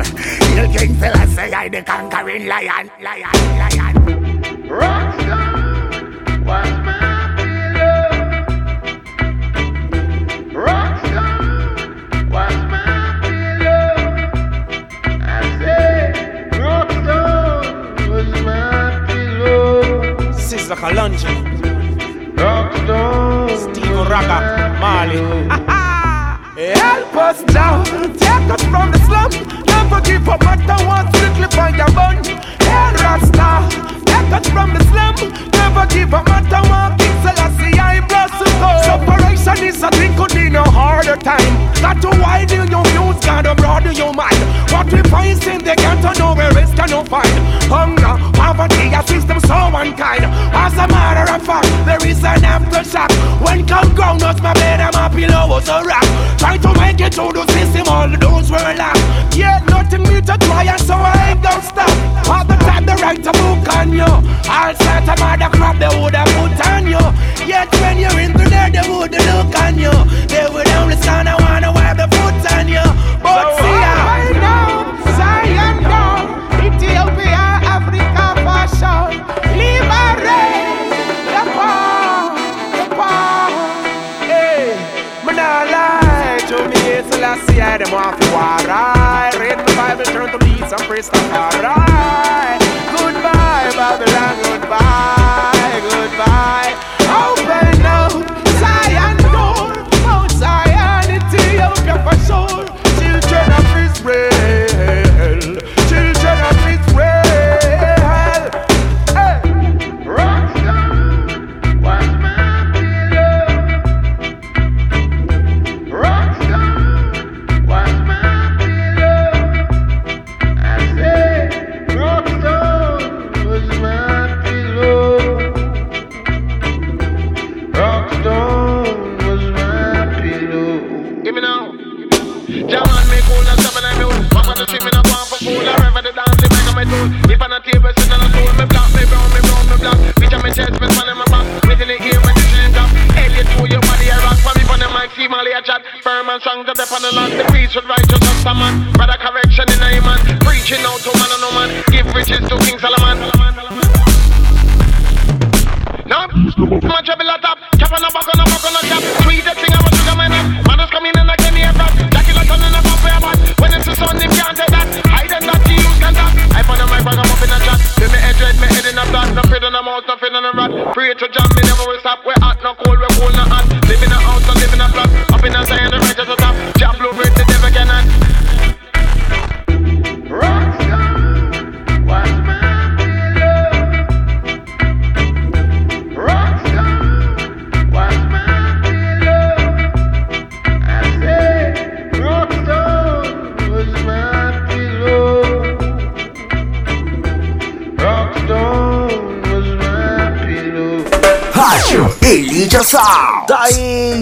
You 0.57 0.69
King 0.79 0.95
Philistine, 0.95 1.55
I 1.55 1.69
the 1.69 1.83
conquering 1.83 2.47
lion, 2.47 2.91
lion, 3.03 3.25
lion. 3.59 3.95
Rockstar 4.69 6.45
was 6.47 6.71
my 6.87 7.35
pillow. 7.37 8.09
Rockstar 10.55 11.31
was 12.31 12.57
my 12.71 13.19
pillow. 13.23 13.93
I 15.21 15.41
say, 15.59 16.49
Rockstar 16.53 18.09
was 18.09 18.31
my 18.43 19.05
pillow. 19.09 20.33
Sister 20.33 20.77
Kalanji. 20.77 21.40
Steve 23.61 24.09
Raga 24.09 24.79
Marley 24.81 25.21
Help 26.61 27.17
us 27.17 27.41
now, 27.55 27.83
take 27.85 28.51
us 28.53 28.63
from 28.65 28.91
the 28.91 28.99
slum. 29.07 29.31
Never 29.65 30.01
give 30.03 30.29
up, 30.29 30.41
matter 30.41 30.85
what, 30.85 31.09
strictly 31.15 31.49
find 31.57 31.77
your 31.77 31.91
bun. 31.93 32.23
Hey 32.25 32.93
Rasta, 33.01 33.69
take 34.05 34.33
us 34.33 34.47
from 34.49 34.75
the 34.75 34.83
slum. 34.93 35.17
Never 35.53 35.87
give 35.87 36.13
up, 36.13 36.27
matter 36.29 36.61
what, 36.69 36.99
King 37.01 37.17
Selassie, 37.25 37.79
I 37.79 38.01
bless 38.05 38.33
you 38.41 38.51
Separation 38.85 39.65
is 39.65 39.83
a 39.83 39.91
thing, 39.91 40.15
could 40.17 40.35
be 40.35 40.51
no 40.51 40.65
harder 40.65 41.17
time. 41.17 41.55
Got 41.81 42.03
to 42.03 42.11
widen 42.21 42.69
your 42.71 42.85
views, 42.93 43.25
gotta 43.25 43.55
broaden 43.55 43.97
your 43.97 44.13
mind. 44.13 44.37
What 44.73 44.93
we 44.93 45.01
find 45.09 45.43
in 45.45 45.65
the 45.65 45.75
ghetto, 45.77 46.13
nowhere 46.19 46.53
else 46.53 46.75
can 46.75 46.91
you 46.91 47.03
find. 47.05 47.33
Hunger, 47.73 48.21
poverty, 48.37 48.93
a 48.93 49.01
system 49.07 49.41
so 49.41 49.57
unkind. 49.73 50.25
As 50.53 50.75
a 50.75 50.87
matter 50.89 51.33
of 51.33 51.41
fact, 51.47 51.69
When 53.51 53.67
come 53.67 53.93
ground, 53.97 54.23
us 54.23 54.41
my 54.41 54.55
bed 54.55 54.79
and 54.79 54.95
my 54.95 55.09
pillow 55.09 55.49
was 55.49 55.69
a 55.69 55.83
rock. 55.83 56.07
Try 56.39 56.57
to 56.59 56.71
make 56.79 57.01
it 57.01 57.15
through 57.15 57.33
the 57.33 57.45
system, 57.51 57.83
all 57.91 58.07
those 58.07 58.49
were 58.49 58.75
locked. 58.79 59.35
Yeah, 59.35 59.59
nothing 59.67 60.05
me 60.05 60.21
to 60.23 60.39
try 60.39 60.71
and 60.71 60.81
so 60.81 60.95
I 60.95 61.35
ain't 61.35 61.43
gonna 61.43 61.61
stop. 61.61 61.91
All 62.31 62.45
the 62.47 62.55
time 62.63 62.87
they 62.87 62.95
write 63.03 63.27
a 63.27 63.33
book 63.33 63.67
on 63.75 63.91
you. 63.91 64.07
All 64.07 64.73
sorts 64.79 65.09
of 65.11 65.19
other 65.19 65.51
crap 65.51 65.83
they 65.83 65.91
would 65.99 66.15
have 66.15 66.31
put 66.39 66.63
on 66.71 66.87
you. 66.87 67.03
Yet 67.45 67.67
when 67.83 67.99
you're 67.99 68.21
into 68.23 68.47
there, 68.49 68.71
they 68.71 68.87
woulda 68.87 69.19
look 69.19 69.59
on 69.59 69.75
you. 69.77 69.95
They 70.31 70.47
would 70.47 70.69
only 70.79 70.95
stand 71.03 71.40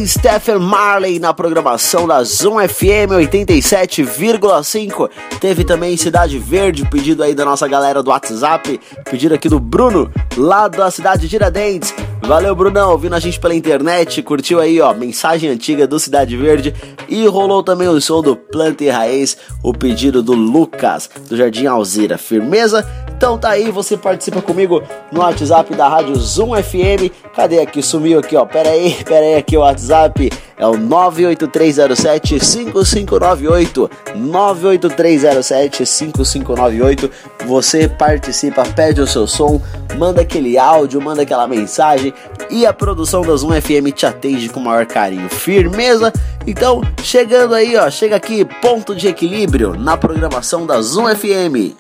Stephen 0.09 0.59
Marley 0.59 1.18
na 1.18 1.35
programação 1.35 2.09
da 2.09 2.25
Zoom 2.25 2.66
FM 2.66 3.12
87,5. 3.12 5.11
Teve 5.38 5.64
também 5.64 5.99
Cidade 5.99 6.38
Verde, 6.38 6.88
pedido 6.88 7.23
aí 7.23 7.35
da 7.35 7.44
nossa 7.44 7.68
galera 7.68 8.03
do 8.03 8.09
WhatsApp. 8.09 8.81
Pedido 9.05 9.35
aqui 9.35 9.51
do 9.51 9.61
Bruno, 9.61 10.11
lá 10.35 10.66
da 10.66 10.90
cidade 10.90 11.21
de 11.23 11.29
Tiradentes. 11.29 11.94
Valeu, 12.23 12.55
Brunão, 12.55 12.92
ouvindo 12.92 13.16
a 13.16 13.21
gente 13.21 13.38
pela 13.38 13.55
internet. 13.55 14.23
Curtiu 14.23 14.61
aí, 14.61 14.81
ó, 14.81 14.94
mensagem 14.94 15.51
antiga 15.51 15.87
do 15.87 16.01
Cidade 16.01 16.38
Verde. 16.38 16.75
E 17.07 17.27
rolou 17.27 17.62
também 17.62 17.88
o 17.88 18.01
som 18.01 18.23
do 18.23 18.35
Planta 18.35 18.85
e 18.85 18.88
Raiz, 18.88 19.37
o 19.62 19.75
pedido 19.75 20.23
do 20.23 20.33
Lucas, 20.33 21.11
do 21.29 21.37
Jardim 21.37 21.66
Alzira. 21.66 22.16
Firmeza? 22.16 22.87
Então 23.18 23.37
tá 23.37 23.50
aí, 23.50 23.68
você 23.72 23.96
participa 23.96 24.40
comigo 24.40 24.81
no 25.11 25.18
WhatsApp 25.18 25.74
da 25.74 25.88
Rádio 25.88 26.14
Zoom 26.14 26.54
FM. 26.54 27.11
Cadê 27.35 27.59
aqui? 27.59 27.83
Sumiu 27.83 28.20
aqui, 28.20 28.37
ó. 28.37 28.46
Pera 28.46 28.70
aí, 28.70 28.96
pera 29.04 29.26
aí, 29.26 29.35
aqui 29.35 29.57
o 29.57 29.61
WhatsApp 29.61 30.31
é 30.57 30.64
o 30.64 30.76
98307 30.76 32.38
5598. 32.38 33.90
98307 34.14 35.85
5598. 35.85 37.11
Você 37.44 37.88
participa, 37.88 38.62
pede 38.62 39.00
o 39.00 39.07
seu 39.07 39.26
som, 39.26 39.61
manda 39.96 40.20
aquele 40.20 40.57
áudio, 40.57 41.02
manda 41.02 41.22
aquela 41.22 41.48
mensagem 41.48 42.14
e 42.48 42.64
a 42.64 42.72
produção 42.72 43.22
da 43.22 43.35
Zoom 43.35 43.61
FM 43.61 43.92
te 43.92 44.07
atende 44.07 44.48
com 44.48 44.61
o 44.61 44.64
maior 44.64 44.87
carinho. 44.87 45.28
Firmeza? 45.28 46.12
Então, 46.46 46.83
chegando 47.02 47.57
aí, 47.57 47.76
ó, 47.76 47.90
chega 47.90 48.14
aqui, 48.14 48.44
ponto 48.62 48.94
de 48.94 49.09
equilíbrio 49.09 49.74
na 49.74 49.96
programação 49.96 50.64
da 50.64 50.81
Zoom 50.81 51.12
FM. 51.12 51.74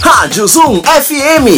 Rádio 0.00 0.46
Zoom 0.46 0.82
FM. 0.82 1.48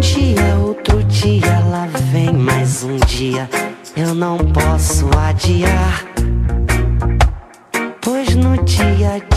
Dia, 0.00 0.56
outro 0.56 1.04
dia, 1.04 1.60
lá 1.70 1.86
vem 2.12 2.32
mais 2.32 2.84
dia. 3.06 3.48
Eu 3.96 4.14
não 4.14 4.38
posso 4.38 5.08
adiar. 5.16 6.09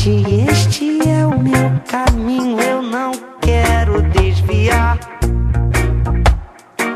Dia 0.03 0.51
este 0.51 0.99
é 1.07 1.25
o 1.25 1.39
meu 1.39 1.71
caminho. 1.87 2.59
Eu 2.59 2.81
não 2.81 3.13
quero 3.39 4.01
desviar. 4.09 4.99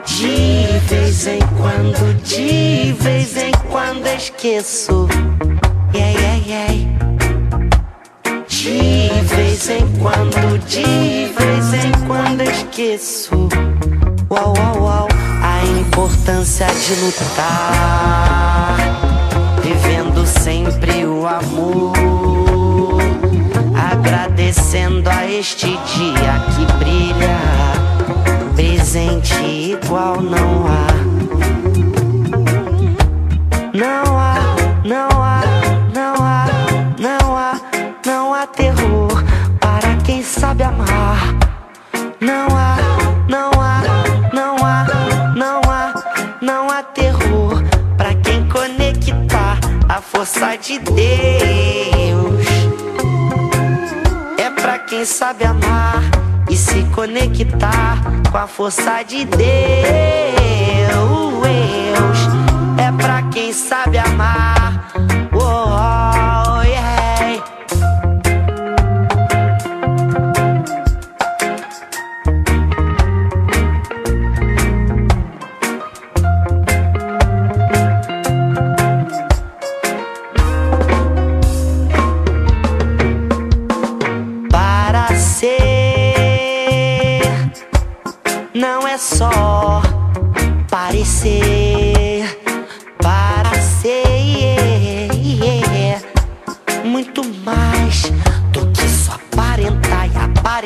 De 0.06 0.80
vez 0.90 1.26
em 1.26 1.40
quando, 1.58 2.14
de 2.24 2.92
vez 3.00 3.38
em 3.38 3.54
quando 3.72 4.08
esqueço. 4.08 5.08
Yeah, 5.96 6.20
yeah, 6.20 6.44
yeah. 6.46 6.74
De 8.46 9.10
vez 9.24 9.70
em 9.70 9.88
quando, 10.00 10.60
de 10.68 11.32
vez 11.34 11.86
em 11.86 11.92
quando 12.08 12.42
esqueço. 12.42 13.48
Uau, 14.30 14.54
uau, 14.58 14.82
uau, 14.82 15.08
a 15.42 15.66
importância 15.80 16.68
de 16.68 16.94
lutar. 17.06 18.78
Vivendo 19.64 20.28
sempre 20.28 21.06
o 21.06 21.26
amor. 21.26 22.17
Agradecendo 24.38 25.10
a 25.10 25.26
este 25.26 25.66
dia 25.66 26.46
que 26.54 26.72
brilha. 26.78 27.40
Presente 28.56 29.34
igual 29.44 30.22
não 30.22 30.68
há. 30.68 30.88
Não 33.74 34.16
há, 34.16 34.36
não 34.86 35.24
há, 35.24 35.42
não 35.92 36.14
há, 36.24 36.46
não 37.00 37.36
há, 37.36 37.60
não 38.06 38.34
há 38.36 38.46
terror 38.46 39.24
para 39.60 39.96
quem 40.06 40.22
sabe 40.22 40.62
amar. 40.62 41.34
Não 42.22 42.46
há, 42.56 42.78
não 43.28 43.50
há, 43.60 43.82
não 44.32 44.56
há, 44.64 45.34
não 45.36 45.62
há, 45.68 45.94
não 46.44 46.70
há 46.70 46.84
terror 46.84 47.64
para 47.98 48.14
quem 48.14 48.48
conectar 48.48 49.58
a 49.90 50.00
força 50.00 50.56
de 50.58 50.78
Deus. 50.78 51.57
Quem 54.98 55.06
sabe 55.06 55.46
amar 55.46 56.02
e 56.50 56.58
se 56.58 56.82
conectar 56.96 58.02
com 58.32 58.38
a 58.40 58.48
força 58.48 59.04
de 59.04 59.26
Deus. 59.26 59.46
É 62.80 62.92
pra 62.98 63.22
quem 63.30 63.54
sabe 63.54 64.00
amar. 64.00 64.87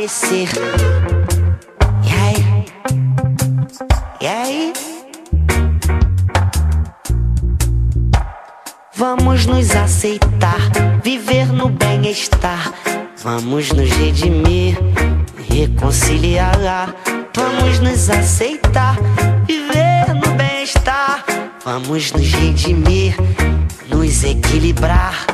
Aparecer. 0.02 0.50
E 2.04 2.12
aí? 2.12 2.66
E 4.20 4.28
aí? 4.28 4.74
Vamos 8.96 9.46
nos 9.46 9.76
aceitar, 9.76 10.60
viver 11.04 11.48
no 11.54 11.70
bem-estar. 11.70 12.74
Vamos 13.24 13.72
nos 13.72 13.90
redimir, 13.92 14.78
reconciliar. 15.50 16.96
Vamos 17.36 17.80
nos 17.80 18.10
aceitar, 18.10 18.98
viver 19.46 20.16
no 20.16 20.36
bem-estar. 20.36 21.24
Vamos 21.64 22.12
nos 22.12 22.32
redimir, 22.34 23.16
nos 23.88 24.24
equilibrar. 24.24 25.26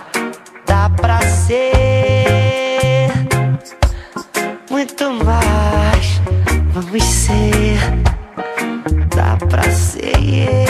Dá 0.66 0.90
pra 0.90 1.22
ser 1.22 2.47
muito 4.78 5.10
mais. 5.26 6.22
Vamos 6.72 7.04
ser, 7.04 7.80
dá 9.16 9.36
pra 9.48 9.64
ser 9.72 10.67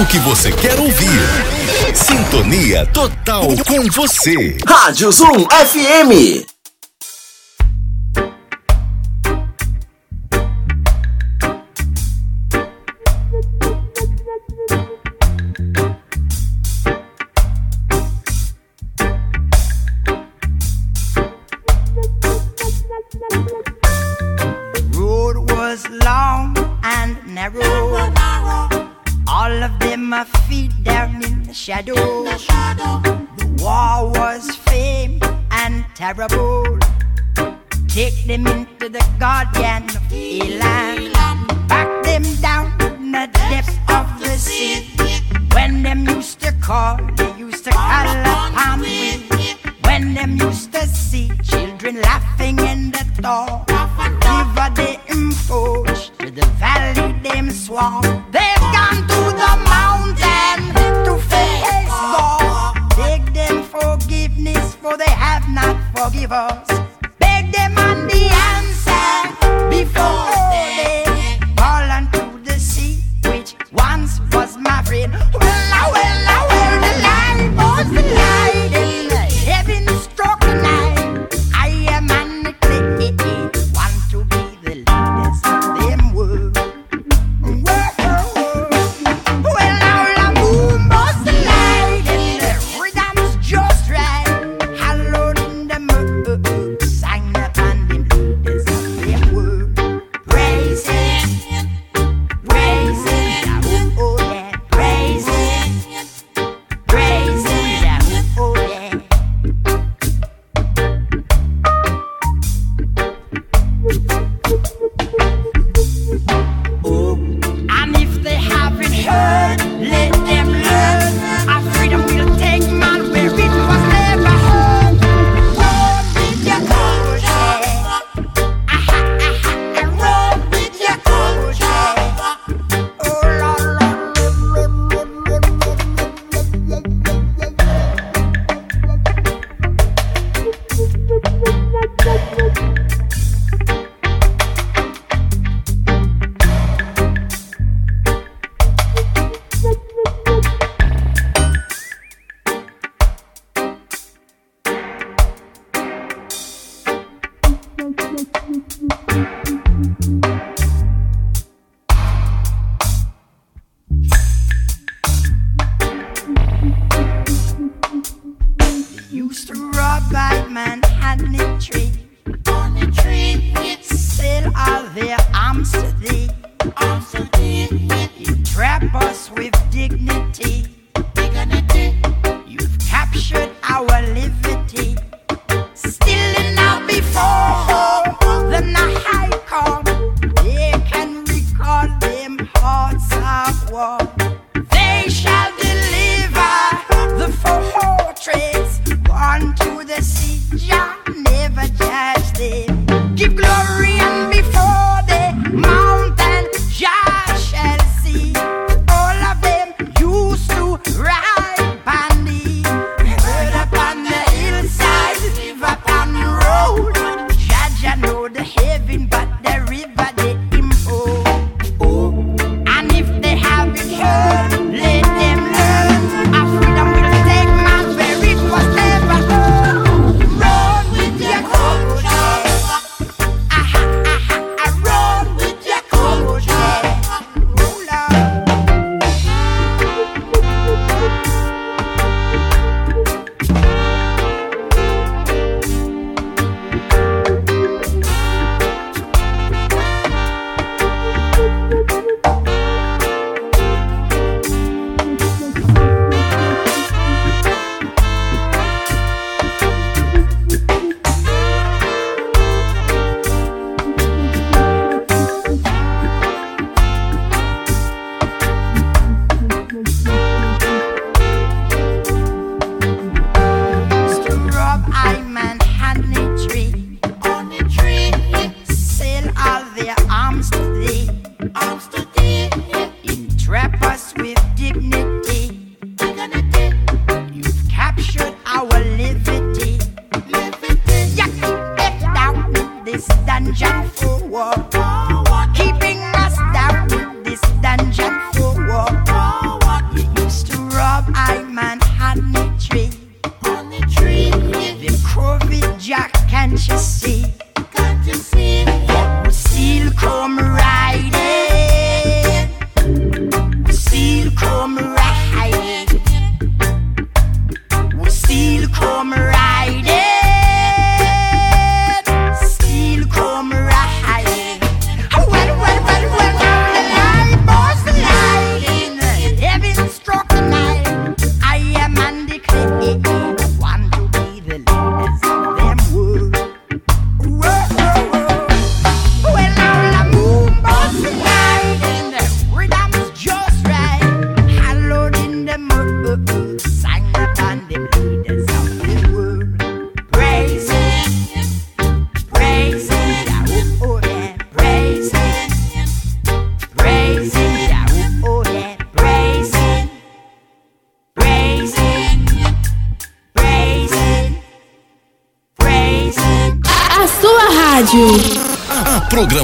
tudo 0.00 0.02
o 0.02 0.06
que 0.06 0.18
você 0.20 0.50
quer 0.52 0.78
ouvir. 0.78 1.20
Sintonia 1.94 2.86
total 2.86 3.48
com 3.66 3.82
você. 3.90 4.56
Rádio 4.66 5.10
Zoom 5.12 5.46
FM. 5.48 6.49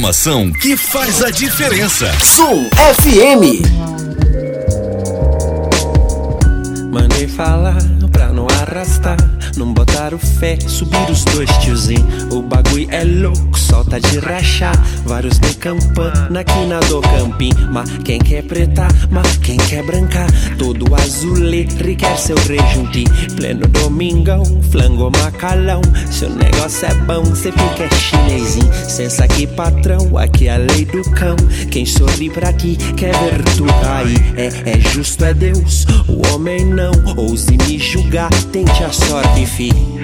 A 0.06 0.08
programação 0.08 0.52
que 0.52 0.76
faz 0.76 1.20
a 1.20 1.30
diferença. 1.30 2.06
Zoom 2.22 2.70
FM. 2.70 3.95
Fé, 10.18 10.58
subir 10.66 11.10
os 11.10 11.24
dois 11.24 11.50
tiozinho. 11.58 12.06
O 12.32 12.42
bagulho 12.42 12.88
é 12.90 13.04
louco, 13.04 13.58
solta 13.58 14.00
de 14.00 14.18
rachar. 14.18 14.76
Vários 15.04 15.38
de 15.38 15.54
campana 15.56 16.40
aqui 16.40 16.66
na 16.66 16.80
do 16.80 17.00
campim. 17.00 17.50
Mas 17.70 17.90
quem 18.04 18.18
quer 18.18 18.42
pretar, 18.42 18.92
mas 19.10 19.36
quem 19.38 19.56
quer 19.56 19.84
brancar. 19.84 20.28
Todo 20.58 20.94
azulê 20.94 21.64
quer 21.64 22.18
seu 22.18 22.36
rejunti. 22.36 23.04
Pleno 23.36 23.66
domingão, 23.68 24.44
flango 24.70 25.10
macalão. 25.10 25.80
Seu 26.10 26.30
negócio 26.30 26.86
é 26.86 26.94
bom, 26.94 27.24
cê 27.34 27.52
fica 27.52 27.84
é 27.84 27.90
chinesinho. 27.90 28.72
Sensa 28.88 29.24
aqui, 29.24 29.46
patrão, 29.46 30.16
aqui 30.18 30.48
é 30.48 30.54
a 30.54 30.56
lei 30.56 30.84
do 30.84 31.02
cão. 31.10 31.36
Quem 31.70 31.86
sorri 31.86 32.30
pra 32.30 32.52
ti 32.52 32.76
quer 32.96 33.14
ver 33.16 33.42
tu 33.56 33.64
cair. 33.64 34.20
É, 34.36 34.70
é 34.70 34.80
justo, 34.80 35.24
é 35.24 35.34
Deus, 35.34 35.86
o 36.08 36.34
homem 36.34 36.64
não. 36.64 36.92
Ouse 37.16 37.56
me 37.66 37.78
julgar, 37.78 38.30
tente 38.52 38.82
a 38.82 38.92
sorte, 38.92 39.46
fi. 39.46 39.70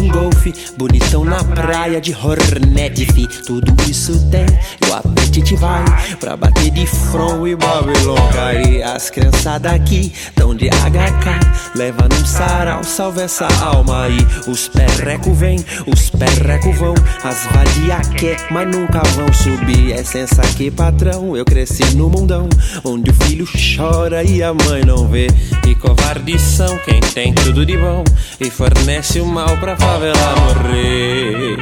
Um 0.00 0.08
golfe 0.08 0.52
Bonitão 0.76 1.24
na 1.24 1.42
praia 1.44 2.00
de 2.00 2.14
Hornet, 2.14 3.04
fi. 3.12 3.26
Tudo 3.44 3.74
isso 3.88 4.28
tem, 4.30 4.46
e 4.46 4.90
o 4.90 4.94
apetite 4.94 5.54
vai 5.56 5.84
Pra 6.18 6.36
bater 6.36 6.70
de 6.70 6.86
front 6.86 7.46
e 7.46 7.54
Babylon 7.54 8.32
cair 8.32 8.82
As 8.82 9.10
criançadas 9.10 9.72
aqui 9.72 10.12
tão 10.34 10.54
de 10.54 10.68
HK 10.68 11.50
Leva 11.74 12.08
num 12.08 12.24
sarau, 12.26 12.82
salva 12.82 13.22
essa 13.22 13.46
alma 13.62 14.04
aí. 14.04 14.18
Os 14.48 14.68
perreco 14.68 15.32
vem, 15.32 15.64
os 15.86 16.10
perreco 16.10 16.72
vão 16.72 16.94
As 17.22 17.46
vadia 17.52 18.00
quer, 18.18 18.36
mas 18.50 18.68
nunca 18.68 19.00
vão 19.14 19.32
subir. 19.32 19.92
É 19.92 20.02
sensa 20.02 20.42
que 20.56 20.70
patrão, 20.70 21.36
eu 21.36 21.44
cresci 21.44 21.84
no 21.94 22.08
mundão 22.08 22.48
Onde 22.84 23.10
o 23.10 23.14
filho 23.14 23.46
chora 23.76 24.24
e 24.24 24.42
a 24.42 24.52
mãe 24.52 24.84
não 24.84 25.06
vê. 25.06 25.28
E 25.66 25.74
covardes 25.74 26.40
são 26.40 26.76
quem 26.78 27.00
tem 27.00 27.32
tudo 27.32 27.64
de 27.64 27.76
bom 27.76 28.02
E 28.40 28.50
fornece 28.50 29.20
o 29.20 29.26
mal 29.26 29.56
pra 29.58 29.76
favela 29.90 30.34
morrer 30.36 31.56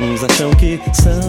Uns 0.00 0.24
acham 0.24 0.50
que 0.54 0.80
são 0.92 1.20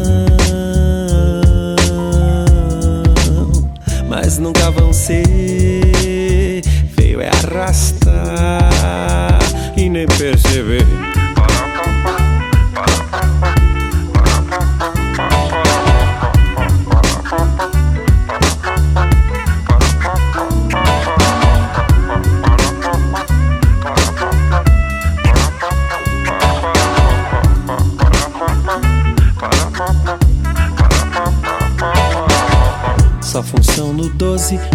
Mas 4.08 4.38
nunca 4.38 4.70
vão 4.72 4.92
ser. 4.92 6.62
Feio 6.96 7.22
é 7.22 7.30
arrastar 7.30 9.40
E 9.78 9.88
nem 9.88 10.08
perceber 10.08 11.11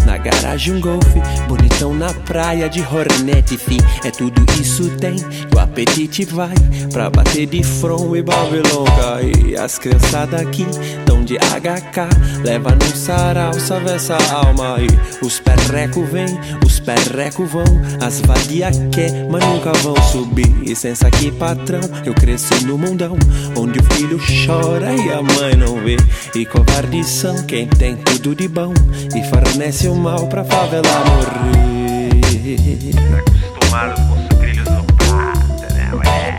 na 0.06 0.16
garagem 0.16 0.74
um 0.74 0.80
golfe 0.80 1.20
Bonitão 1.48 1.92
na 1.92 2.14
praia 2.14 2.68
de 2.68 2.80
Hornet, 2.80 3.58
fi. 3.58 3.76
É 4.04 4.10
tudo 4.10 4.40
isso 4.60 4.88
tem, 4.96 5.16
e 5.16 5.54
o 5.54 5.58
apetite 5.58 6.24
vai 6.24 6.54
Pra 6.92 7.10
bater 7.10 7.46
de 7.46 7.62
front 7.62 8.14
e 8.14 8.22
Babylon 8.22 8.84
cai 8.84 9.56
As 9.56 9.78
criançadas 9.78 10.40
aqui 10.40 10.64
tão 11.04 11.05
de 11.26 11.36
HK 11.36 12.44
Leva 12.44 12.70
num 12.70 12.94
sarau, 12.94 13.52
salve 13.54 13.90
essa 13.90 14.16
alma 14.32 14.76
aí. 14.76 14.86
Os 15.20 15.40
perreco 15.40 16.04
vem, 16.04 16.26
os 16.64 16.78
perreco 16.78 17.44
vão. 17.44 17.64
As 18.00 18.20
vadia 18.20 18.70
quer, 18.92 19.26
mas 19.28 19.44
nunca 19.44 19.72
vão 19.72 19.96
subir. 20.02 20.46
E 20.62 20.76
sensa 20.76 21.10
que 21.10 21.32
patrão, 21.32 21.80
eu 22.04 22.14
cresci 22.14 22.64
no 22.64 22.78
mundão. 22.78 23.16
Onde 23.56 23.80
o 23.80 23.82
filho 23.94 24.18
chora 24.46 24.92
e 24.92 25.10
a 25.12 25.20
mãe 25.20 25.56
não 25.56 25.82
vê. 25.82 25.96
E 26.34 26.46
covardes 26.46 27.08
são 27.08 27.42
quem 27.44 27.66
tem 27.66 27.96
tudo 27.96 28.34
de 28.34 28.46
bom. 28.46 28.72
E 29.14 29.24
fornece 29.28 29.88
o 29.88 29.94
mal 29.96 30.28
pra 30.28 30.44
favela 30.44 30.88
morrer. 31.04 32.20
Acostumado 33.18 34.08
com 34.08 34.22
os 34.22 34.38
trilhos 34.38 34.64
do 34.64 34.84
pato, 34.94 35.74
né? 35.74 36.35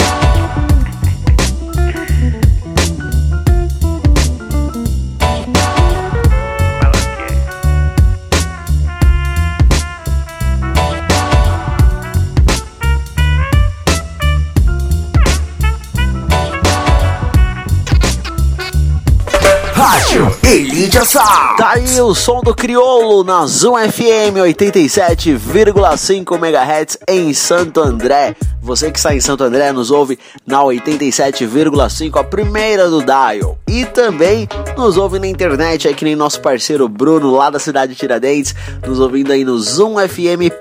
Elite 20.78 21.04
Sound. 21.08 21.58
Tá 21.58 21.72
aí 21.72 22.00
o 22.02 22.14
som 22.14 22.40
do 22.42 22.54
Criolo 22.54 23.24
na 23.24 23.48
Zoom 23.48 23.74
FM 23.78 24.38
87,5 24.46 26.38
MHz 26.38 27.00
em 27.08 27.34
Santo 27.34 27.82
André. 27.82 28.36
Você 28.68 28.92
que 28.92 29.00
está 29.00 29.16
em 29.16 29.22
Santo 29.22 29.46
André 29.46 29.72
nos 29.72 29.92
ouve 29.92 30.20
na 30.46 30.60
87,5, 30.60 32.20
a 32.20 32.24
primeira 32.26 32.90
do 32.90 33.02
dial. 33.02 33.58
E 33.66 33.86
também 33.86 34.46
nos 34.76 34.98
ouve 34.98 35.20
na 35.20 35.28
internet, 35.28 35.88
aí 35.88 35.94
que 35.94 36.04
nem 36.04 36.18
nosso 36.18 36.42
parceiro 36.42 36.90
Bruno 36.90 37.32
lá 37.32 37.50
da 37.50 37.60
cidade 37.60 37.94
de 37.94 37.98
Tiradentes, 37.98 38.54
nos 38.86 39.00
ouvindo 39.00 39.32
aí 39.32 39.46
no 39.46 39.58
zoomfm.com.br. 39.58 40.52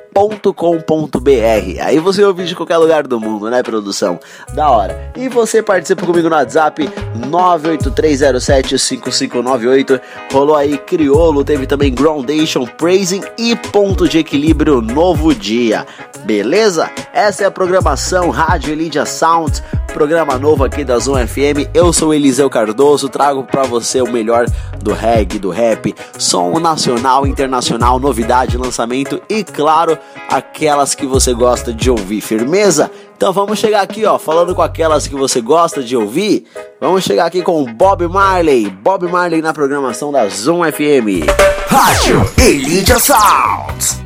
Aí 1.83 1.99
você 1.99 2.23
ouve 2.23 2.45
de 2.45 2.55
qualquer 2.55 2.77
lugar 2.77 3.05
do 3.05 3.19
mundo, 3.19 3.51
né, 3.51 3.61
produção? 3.65 4.21
Da 4.55 4.71
hora. 4.71 5.11
E 5.17 5.29
você 5.29 5.61
participa 5.61 6.07
comigo 6.07 6.29
no 6.29 6.37
WhatsApp 6.37 6.89
983075598. 7.29 10.01
Rolou 10.33 10.55
aí 10.55 10.79
Criolo, 10.79 11.43
teve 11.43 11.67
também 11.67 11.93
Groundation, 11.93 12.67
Praising 12.67 13.23
e 13.37 13.57
Ponto 13.57 14.09
de 14.09 14.19
Equilíbrio 14.19 14.81
Novo 14.81 15.35
Dia. 15.35 15.85
Beleza? 16.25 16.89
Essa 17.13 17.43
é 17.45 17.47
a 17.47 17.51
programação 17.51 17.96
Rádio 17.97 18.73
Elidia 18.73 19.07
Sounds, 19.07 19.63
programa 19.95 20.39
novo 20.39 20.63
aqui 20.63 20.85
da 20.85 20.99
Zoom 20.99 21.27
FM. 21.27 21.71
Eu 21.73 21.95
sou 21.95 22.13
Eliseu 22.13 22.51
Cardoso, 22.51 23.09
trago 23.09 23.43
para 23.43 23.63
você 23.63 24.03
o 24.03 24.13
melhor 24.13 24.45
do 24.79 24.93
reggae, 24.93 25.39
do 25.39 25.49
rap, 25.49 25.95
som 26.19 26.61
nacional, 26.61 27.27
internacional, 27.27 27.99
novidade, 27.99 28.59
lançamento 28.59 29.23
e, 29.31 29.43
claro, 29.43 29.97
aquelas 30.29 30.95
que 30.95 31.07
você 31.07 31.33
gosta 31.33 31.73
de 31.73 31.91
ouvir. 31.91 32.21
Firmeza? 32.21 32.91
Então 33.17 33.33
vamos 33.33 33.59
chegar 33.59 33.81
aqui, 33.81 34.05
ó, 34.05 34.19
falando 34.19 34.55
com 34.55 34.61
aquelas 34.61 35.09
que 35.09 35.15
você 35.15 35.41
gosta 35.41 35.83
de 35.83 35.97
ouvir. 35.97 36.45
Vamos 36.79 37.03
chegar 37.03 37.25
aqui 37.25 37.41
com 37.41 37.65
Bob 37.65 38.07
Marley. 38.09 38.69
Bob 38.69 39.09
Marley 39.09 39.41
na 39.41 39.55
programação 39.55 40.13
da 40.13 40.29
Zoom 40.29 40.61
FM. 40.71 41.25
Rádio 41.67 42.31
Elidia 42.39 42.99
Sounds. 42.99 44.06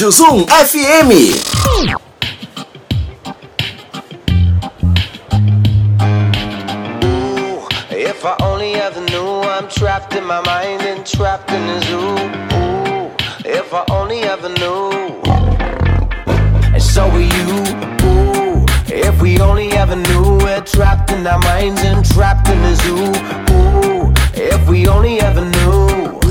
Rádio 0.00 0.10
Zoom 0.12 0.46
FM. 0.48 1.10
If 7.90 8.24
I 8.24 8.36
only 8.40 8.76
ever 8.76 9.02
knew 9.02 9.42
I'm 9.42 9.68
trapped 9.68 10.14
in 10.14 10.24
my 10.24 10.40
mind 10.40 10.80
and 10.84 11.04
trapped 11.04 11.50
in 11.50 11.66
the 11.66 11.80
zoo. 11.84 12.16
Ooh, 12.56 13.10
if 13.44 13.74
I 13.74 13.84
only 13.90 14.22
ever 14.22 14.48
knew. 14.48 14.90
And 16.72 16.82
so 16.82 17.02
are 17.04 17.20
you. 17.20 17.60
Ooh, 18.06 18.64
if 18.88 19.20
we 19.20 19.38
only 19.38 19.70
ever 19.72 19.96
knew 19.96 20.38
we're 20.38 20.62
trapped 20.62 21.10
in 21.10 21.26
our 21.26 21.40
minds 21.40 21.82
and 21.82 22.06
trapped 22.06 22.48
in 22.48 22.62
the 22.62 22.74
zoo. 22.76 23.04
Ooh, 23.52 24.14
if 24.32 24.66
we 24.66 24.88
only 24.88 25.20
ever 25.20 25.44
knew. 25.44 26.29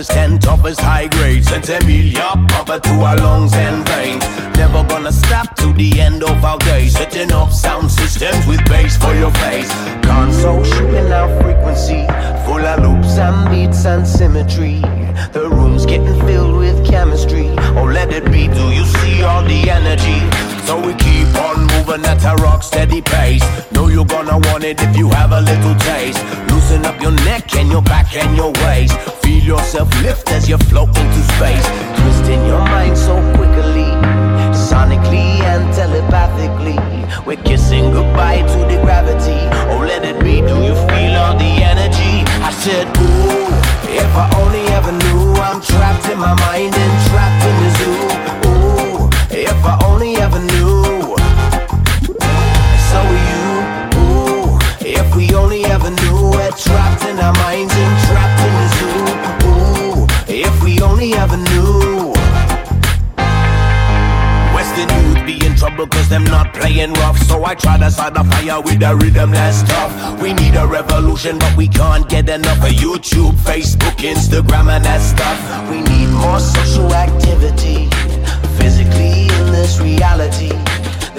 Roughest 0.00 0.16
and 0.16 0.40
toughest 0.40 0.80
high 0.80 1.08
grade. 1.08 1.44
Sent 1.44 1.68
Emilia 1.68 2.32
proper 2.48 2.78
to 2.80 2.90
our 3.00 3.16
lungs 3.16 3.52
and 3.52 3.86
veins. 3.88 4.24
Never 4.56 4.82
gonna 4.88 5.12
stop 5.12 5.54
to 5.56 5.72
the 5.74 6.00
end 6.00 6.22
of 6.22 6.44
our 6.44 6.58
days. 6.58 6.92
Setting 6.94 7.32
up 7.32 7.52
sound 7.52 7.90
systems 7.90 8.46
with 8.46 8.64
bass 8.66 8.96
for 8.96 9.14
your 9.14 9.30
face. 9.44 9.70
Console 10.02 10.64
shooting 10.64 11.12
out 11.12 11.30
frequency, 11.42 12.06
full 12.44 12.64
of 12.64 12.80
loops 12.80 13.18
and 13.18 13.50
beats 13.50 13.84
and 13.84 14.06
symmetry. 14.06 14.80
The 15.32 15.48
room's 15.50 15.84
getting 15.84 16.18
filled 16.26 16.56
with 16.56 16.78
chemistry. 16.86 17.48
Oh, 17.76 17.84
let 17.84 18.10
it 18.12 18.24
be. 18.32 18.48
Do 18.48 18.70
you 18.70 18.84
see 18.84 19.22
all 19.22 19.42
the 19.42 19.70
energy? 19.70 20.49
So 20.66 20.76
we 20.78 20.94
keep 20.94 21.26
on 21.34 21.66
moving 21.72 22.04
at 22.06 22.24
a 22.24 22.34
rock 22.42 22.62
steady 22.62 23.02
pace. 23.02 23.44
Know 23.72 23.88
you're 23.88 24.04
gonna 24.04 24.38
want 24.48 24.62
it 24.64 24.80
if 24.80 24.96
you 24.96 25.08
have 25.10 25.32
a 25.32 25.40
little 25.40 25.74
taste. 25.74 26.22
Loosen 26.50 26.84
up 26.86 27.00
your 27.02 27.12
neck 27.26 27.54
and 27.56 27.68
your 27.70 27.82
back 27.82 28.14
and 28.14 28.36
your 28.36 28.52
waist. 28.64 28.96
Feel 29.22 29.42
yourself 29.42 29.88
lift 30.02 30.30
as 30.30 30.48
you 30.48 30.58
float 30.70 30.88
into 30.96 31.22
space. 31.34 31.66
Twisting 31.98 32.46
your 32.46 32.60
mind 32.60 32.96
so 32.96 33.16
quickly, 33.34 33.90
sonically 34.54 35.42
and 35.42 35.74
telepathically. 35.74 36.78
We're 37.26 37.42
kissing 37.42 37.90
goodbye 37.90 38.42
to 38.42 38.58
the 38.70 38.80
gravity. 38.82 39.40
Oh, 39.72 39.84
let 39.86 40.04
it 40.04 40.22
be. 40.22 40.40
Do 40.40 40.54
you 40.62 40.74
feel 40.86 41.14
all 41.18 41.36
the 41.36 41.52
energy? 41.72 42.22
I 42.46 42.52
said, 42.52 42.86
ooh, 42.96 43.50
if 43.90 44.12
I 44.14 44.26
only 44.40 44.64
ever 44.78 44.92
knew 44.92 45.34
I'm 45.34 45.60
trapped 45.60 46.08
in 46.08 46.18
my 46.18 46.34
mind 46.46 46.74
and 46.74 46.92
trapped 47.08 47.44
in 47.44 47.56
the 47.64 47.70
zoo. 47.78 48.09
Trapped 56.56 57.04
in 57.04 57.18
our 57.18 57.32
minds 57.34 57.72
and 57.74 57.94
trapped 58.06 58.40
in 58.46 58.52
the 58.60 58.68
zoo. 58.76 59.20
Ooh, 59.48 60.06
if 60.28 60.62
we 60.64 60.80
only 60.80 61.12
ever 61.14 61.36
knew. 61.36 62.12
Western 64.54 64.88
youth 65.04 65.26
be 65.26 65.46
in 65.46 65.54
trouble 65.56 65.86
cause 65.86 66.08
them 66.08 66.24
not 66.24 66.52
playing 66.54 66.92
rough. 66.94 67.18
So 67.18 67.44
I 67.44 67.54
try 67.54 67.78
to 67.78 67.90
start 67.90 68.14
the 68.14 68.24
fire 68.24 68.60
with 68.60 68.80
the 68.80 68.96
rhythm 68.96 69.30
that's 69.30 69.62
tough. 69.62 70.20
We 70.20 70.32
need 70.34 70.54
a 70.56 70.66
revolution, 70.66 71.38
but 71.38 71.56
we 71.56 71.68
can't 71.68 72.08
get 72.08 72.28
enough 72.28 72.58
of 72.58 72.72
YouTube, 72.72 73.32
Facebook, 73.32 73.96
Instagram 73.98 74.68
and 74.74 74.84
that 74.84 75.00
stuff. 75.00 75.38
We 75.70 75.80
need 75.82 76.08
more 76.08 76.40
social 76.40 76.92
activity. 76.92 77.88
Physically 78.58 79.22
in 79.22 79.52
this 79.52 79.80
reality. 79.80 80.69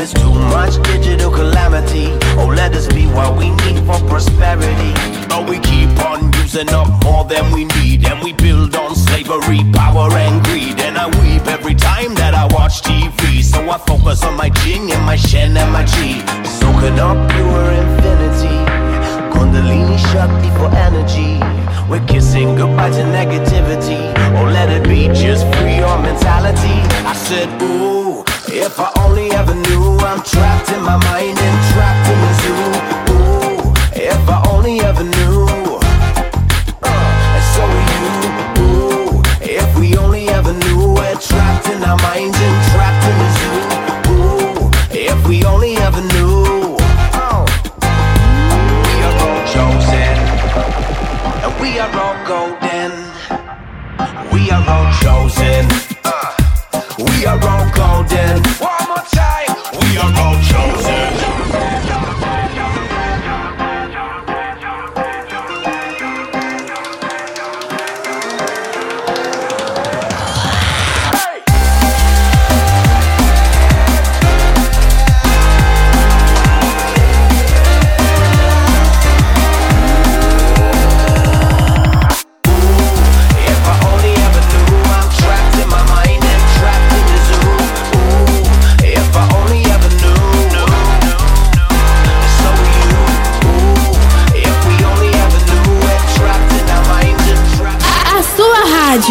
There's 0.01 0.13
too 0.13 0.33
much 0.33 0.81
digital 0.81 1.29
calamity. 1.29 2.07
Oh, 2.35 2.51
let 2.57 2.73
us 2.73 2.87
be 2.87 3.05
what 3.05 3.37
we 3.37 3.51
need 3.51 3.85
for 3.85 3.99
prosperity. 4.09 4.93
But 5.29 5.47
we 5.47 5.59
keep 5.59 5.93
on 6.03 6.33
using 6.41 6.69
up 6.69 6.89
more 7.03 7.23
than 7.23 7.51
we 7.51 7.65
need. 7.65 8.07
And 8.07 8.19
we 8.23 8.33
build 8.33 8.75
on 8.75 8.95
slavery, 8.95 9.61
power, 9.73 10.09
and 10.11 10.43
greed. 10.43 10.79
And 10.79 10.97
I 10.97 11.05
weep 11.21 11.45
every 11.45 11.75
time 11.75 12.15
that 12.15 12.33
I 12.33 12.45
watch 12.45 12.81
TV. 12.81 13.43
So 13.43 13.61
I 13.69 13.77
focus 13.77 14.23
on 14.23 14.35
my 14.37 14.49
Jing 14.49 14.91
and 14.91 15.05
my 15.05 15.17
Shen 15.17 15.55
and 15.55 15.71
my 15.71 15.85
G. 15.85 16.25
Soaking 16.49 16.97
up 16.97 17.29
pure 17.29 17.69
infinity. 17.69 18.57
Kundalini 19.29 19.99
Shakti 20.09 20.49
for 20.57 20.75
energy. 20.75 21.60
We're 21.91 22.07
kissing 22.07 22.55
goodbye 22.55 22.89
to 22.91 23.03
negativity. 23.03 24.13
Oh, 24.39 24.45
let 24.45 24.69
it 24.69 24.87
be 24.87 25.07
just 25.07 25.43
free 25.55 25.75
your 25.75 25.97
mentality. 26.01 26.79
I 27.03 27.13
said, 27.13 27.49
ooh, 27.61 28.23
if 28.47 28.79
I 28.79 28.93
only 29.03 29.29
ever 29.31 29.53
knew 29.53 29.99
I'm 29.99 30.23
trapped 30.23 30.71
in 30.71 30.81
my 30.83 30.95
mind 31.11 31.37
and 31.37 31.57
trapped 31.73 32.07
in 32.07 32.17
the 32.23 32.33
zoo. 32.43 32.80
Are 54.51 54.69
all 54.69 54.91
chosen. 55.01 55.65
Uh, 56.03 56.35
we 56.97 57.25
are 57.25 57.39
all 57.39 57.65
golden. 57.73 58.43
One 58.59 58.87
more 58.87 59.05
time. 59.11 59.55
We 59.79 59.97
are 59.97 60.13
all 60.19 60.35
chosen. 60.41 60.90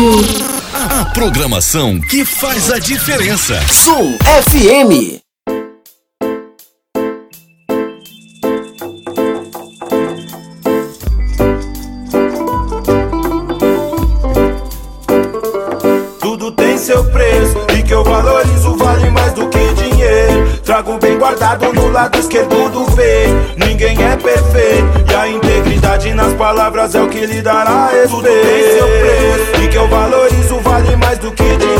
Rádio. 0.00 0.50
A 0.72 1.04
programação 1.12 2.00
que 2.00 2.24
faz 2.24 2.70
a 2.70 2.78
diferença. 2.78 3.60
Som 3.68 4.16
FM. 4.22 5.20
Tudo 16.20 16.52
tem 16.52 16.78
seu 16.78 17.04
preço 17.04 17.56
e 17.78 17.82
que 17.82 17.92
eu 17.92 18.02
valorizo 18.02 18.76
vale 18.76 19.10
mais 19.10 19.32
do 19.34 19.48
que 19.48 19.74
dinheiro. 19.74 20.58
Trago 20.64 20.98
bem 20.98 21.18
guardado 21.18 21.72
no 21.72 21.90
lado 21.90 22.18
esquerdo 22.18 22.70
do 22.70 22.84
peito. 22.96 23.66
Ninguém 23.66 24.02
é 24.02 24.16
perfeito 24.16 24.89
nas 26.20 26.34
palavras 26.34 26.94
é 26.94 27.00
o 27.00 27.08
que 27.08 27.24
lhe 27.24 27.40
dará 27.40 27.86
respeito. 27.86 28.10
Tudo 28.10 28.28
tem 28.28 28.72
seu 28.74 28.86
preço 28.86 29.64
e 29.64 29.68
que 29.68 29.76
eu 29.78 29.88
valorizo 29.88 30.60
vale 30.60 30.96
mais 30.96 31.18
do 31.18 31.32
que 31.32 31.42
dinheiro. 31.42 31.79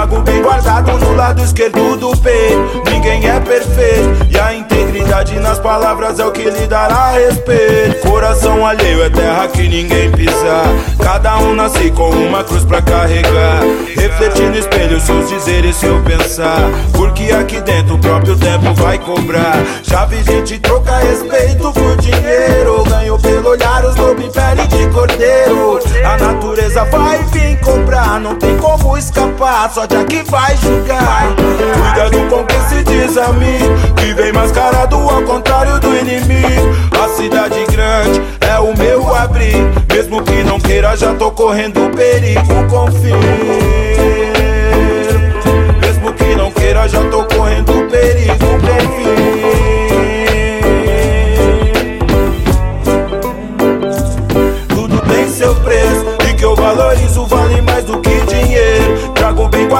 Trago 0.00 0.22
bem 0.22 0.40
guardado 0.42 0.96
no 0.96 1.14
lado 1.14 1.42
esquerdo 1.42 1.94
do 1.98 2.16
peito. 2.16 2.82
Ninguém 2.90 3.28
é 3.28 3.38
perfeito 3.38 4.28
e 4.30 4.40
a 4.40 4.54
integridade 4.54 5.38
nas 5.38 5.58
palavras 5.58 6.18
é 6.18 6.24
o 6.24 6.32
que 6.32 6.48
lhe 6.48 6.66
dará 6.66 7.10
respeito. 7.10 8.08
Coração 8.08 8.64
alheio 8.64 9.02
é 9.02 9.10
terra 9.10 9.46
que 9.48 9.68
ninguém 9.68 10.10
pisa. 10.10 10.62
Cada 11.02 11.36
um 11.40 11.54
nasce 11.54 11.90
com 11.90 12.08
uma 12.08 12.42
cruz 12.42 12.64
pra 12.64 12.80
carregar. 12.80 13.60
Refletir 13.94 14.48
no 14.48 14.56
espelho 14.56 14.98
seus 15.00 15.28
dizeres, 15.28 15.76
seu 15.76 16.02
pensar. 16.02 16.70
Porque 16.94 17.24
aqui 17.24 17.60
dentro 17.60 17.96
o 17.96 17.98
próprio 17.98 18.34
tempo 18.38 18.72
vai 18.76 18.98
cobrar. 18.98 19.62
Vi 20.08 20.24
gente 20.24 20.58
trocar 20.58 21.02
respeito 21.02 21.70
por 21.72 21.96
dinheiro. 21.98 22.82
Ganhou 22.88 23.18
pelo 23.18 23.50
olhar 23.50 23.84
os 23.84 23.94
lobos 23.94 24.24
em 24.24 24.30
pele 24.30 24.66
de 24.66 24.88
cordeiro. 24.92 25.78
A 26.04 26.16
natureza 26.16 26.84
vai 26.86 27.18
vir 27.24 27.60
cobrar. 27.60 28.18
Não 28.18 28.34
tem 28.34 28.56
como 28.56 28.96
escapar, 28.96 29.70
só 29.70 29.86
de 29.90 30.04
que 30.04 30.30
vai 30.30 30.56
julgar. 30.56 31.34
Cuidado 31.36 32.28
com 32.28 32.44
quem 32.46 32.60
se 32.68 32.84
diz 32.84 33.18
amigo. 33.18 33.74
Que 33.96 34.14
vem 34.14 34.32
mascarado 34.32 34.96
ao 34.96 35.22
contrário 35.22 35.78
do 35.80 35.96
inimigo. 35.96 36.70
A 37.02 37.08
cidade 37.08 37.64
grande 37.70 38.22
é 38.40 38.58
o 38.58 38.76
meu 38.76 39.14
abrigo. 39.14 39.68
Mesmo 39.92 40.22
que 40.22 40.44
não 40.44 40.60
queira, 40.60 40.96
já 40.96 41.12
tô 41.14 41.30
correndo 41.32 41.90
perigo. 41.94 42.40
Confio. 42.68 43.16
Mesmo 45.80 46.12
que 46.12 46.36
não 46.36 46.50
queira, 46.52 46.88
já 46.88 47.02
tô 47.10 47.24
correndo 47.24 47.72
perigo. 47.90 48.38
Confio. 48.38 49.10
Tudo 54.68 55.00
tem 55.00 55.28
seu 55.28 55.54
preço 55.56 56.06
e 56.30 56.34
que 56.34 56.44
eu 56.44 56.54
valorizo 56.54 57.26
vale 57.26 57.60
mais 57.62 57.84
do 57.84 57.98
que 58.00 58.20
dinheiro. 58.26 59.19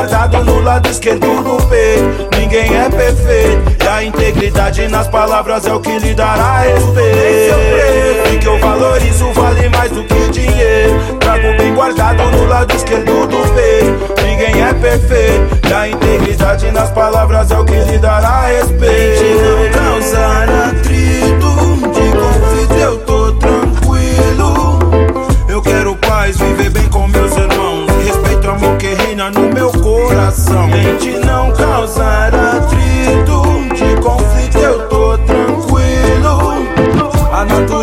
Guardado 0.00 0.42
no 0.44 0.60
lado 0.62 0.88
esquerdo 0.88 1.42
do 1.42 1.62
peito. 1.66 2.34
Ninguém 2.34 2.74
é 2.74 2.88
perfeito 2.88 3.84
e 3.84 3.86
a 3.86 4.02
integridade 4.02 4.88
nas 4.88 5.06
palavras 5.08 5.66
é 5.66 5.74
o 5.74 5.78
que 5.78 5.98
lhe 5.98 6.14
dará 6.14 6.60
respeito. 6.60 8.32
E 8.32 8.38
que 8.38 8.46
eu 8.48 8.58
valorizo 8.58 9.30
vale 9.34 9.68
mais 9.68 9.90
do 9.92 10.02
que 10.02 10.30
dinheiro. 10.30 11.18
Trago 11.20 11.54
bem 11.58 11.74
guardado 11.74 12.22
no 12.30 12.46
lado 12.46 12.74
esquerdo 12.74 13.26
do 13.26 13.54
peito. 13.54 14.22
Ninguém 14.24 14.62
é 14.62 14.72
perfeito 14.72 15.68
e 15.68 15.74
a 15.74 15.88
integridade 15.88 16.70
nas 16.70 16.90
palavras 16.92 17.50
é 17.50 17.58
o 17.58 17.64
que 17.66 17.74
lhe 17.74 17.98
dará 17.98 18.46
respeito. 18.46 19.22
Não 19.44 19.90
causar 20.00 20.48
atrito, 20.48 21.79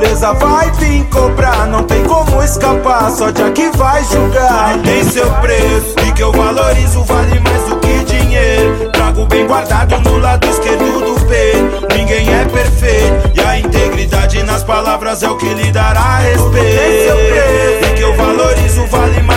natureza 0.08 0.34
vai 0.34 0.72
vir 0.72 1.03
cobrar. 1.05 1.68
Não 1.68 1.84
tem 1.84 2.03
como 2.03 2.41
escapar, 2.41 3.12
só 3.12 3.30
de 3.30 3.43
aqui 3.43 3.70
vai 3.76 4.03
julgar. 4.05 4.78
Tem 4.84 5.03
seu 5.03 5.30
preço 5.36 5.95
e 6.08 6.12
que 6.14 6.24
eu 6.24 6.32
valorizo 6.32 7.03
vale 7.03 7.39
mais 7.39 7.64
do 7.64 7.76
que 7.78 8.03
dinheiro. 8.05 8.89
Trago 8.91 9.26
bem 9.26 9.45
guardado 9.45 9.99
no 9.99 10.18
lado 10.20 10.47
esquerdo 10.47 11.05
do 11.05 11.26
peito. 11.26 11.88
Ninguém 11.95 12.30
é 12.34 12.45
perfeito 12.45 13.32
e 13.36 13.41
a 13.41 13.60
integridade 13.60 14.41
nas 14.43 14.64
palavras 14.64 15.24
é 15.24 15.30
o 15.30 15.38
que 15.38 15.53
lhe 15.53 15.72
dará 15.72 16.18
respeito. 16.20 17.18
E 17.84 17.93
que 17.95 18.01
eu 18.01 18.16
valorizo 18.16 18.86
vale 18.88 19.22
mais 19.22 19.37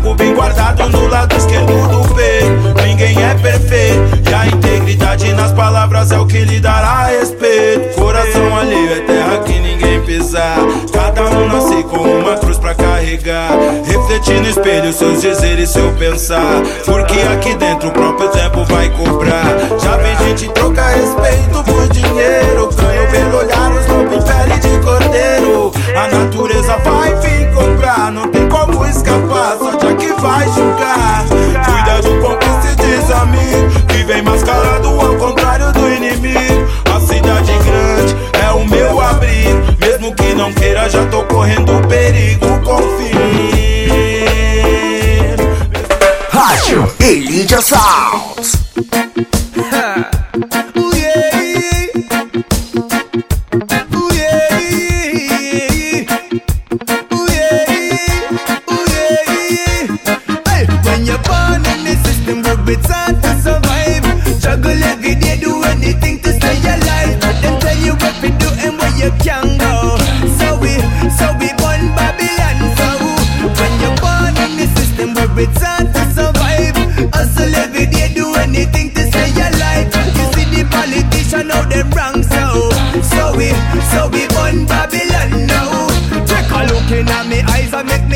Trago 0.00 0.14
bem 0.14 0.34
guardado 0.34 0.88
no 0.88 1.08
lado 1.08 1.36
esquerdo 1.36 1.66
do 1.66 2.14
peito. 2.14 2.82
Ninguém 2.86 3.22
é 3.22 3.34
perfeito 3.34 4.30
e 4.30 4.34
a 4.34 4.46
integridade 4.46 5.30
nas 5.34 5.52
palavras 5.52 6.10
é 6.10 6.18
o 6.18 6.26
que 6.26 6.38
lhe 6.38 6.58
dará 6.58 7.04
respeito. 7.04 8.00
Coração 8.00 8.56
alheio 8.56 8.92
é 8.94 9.00
terra 9.00 9.38
que 9.40 9.58
ninguém 9.60 10.00
pisar. 10.00 10.56
Cada 10.90 11.24
um 11.24 11.48
nasce 11.48 11.82
com 11.82 11.98
uma 11.98 12.34
cruz 12.38 12.56
pra 12.56 12.74
carregar. 12.74 13.50
Refletir 13.84 14.40
no 14.40 14.48
espelho 14.48 14.90
seus 14.90 15.20
dizeres, 15.20 15.68
seu 15.68 15.92
pensar. 15.92 16.62
Porque 16.86 17.20
aqui 17.34 17.54
dentro 17.56 17.90
o 17.90 17.92
próprio 17.92 18.28
tempo 18.30 18.64
vai 18.64 18.88
cobrar. 18.88 19.44
Já 19.78 19.98
vi 19.98 20.24
gente 20.24 20.48
trocar 20.54 20.94
respeito 20.94 21.62
por 21.62 21.88
dinheiro. 21.88 22.70
Ganho 22.74 23.10
pelo 23.10 23.36
olhar 23.36 23.70
os 23.72 23.86
lobos 23.86 24.16
em 24.16 24.26
pele 24.26 24.60
de 24.60 24.82
cordeiro. 24.82 25.72
A 25.94 26.08
natureza 26.08 26.76
vai 26.78 27.14
vir 27.16 27.52
cobrar. 27.52 28.10
Não 28.10 28.28
tem 28.28 28.48
como 28.48 28.86
escapar, 28.86 29.58
vai 30.20 30.46
julgar. 30.48 31.24
Cuidado 31.64 32.20
com 32.20 32.36
quem 32.36 32.62
se 32.62 32.76
diz 32.76 33.10
amigo, 33.10 33.86
que 33.88 34.04
vem 34.04 34.22
mascarado 34.22 34.88
ao 34.88 35.16
contrário 35.16 35.72
do 35.72 35.88
inimigo. 35.88 36.68
A 36.94 37.00
cidade 37.00 37.52
grande 37.64 38.16
é 38.44 38.50
o 38.52 38.66
meu 38.68 39.00
abrigo, 39.00 39.76
mesmo 39.80 40.14
que 40.14 40.34
não 40.34 40.52
queira, 40.52 40.88
já 40.88 41.04
tô 41.06 41.22
correndo 41.24 41.72
perigo. 41.88 42.46
Confie. 42.64 43.10
Rádio 46.30 46.92
Elite 47.00 47.62
Sounds. 47.62 48.60
It's 75.40 75.62
hard 75.62 75.88
to 75.94 76.02
survive. 76.12 76.76
Hustle 77.14 77.54
every 77.54 77.86
day, 77.86 78.12
do 78.14 78.34
anything 78.34 78.90
to 78.92 79.02
stay 79.10 79.30
alive. 79.32 79.88
You 80.16 80.24
see 80.34 80.46
the 80.52 80.68
politician 80.70 81.09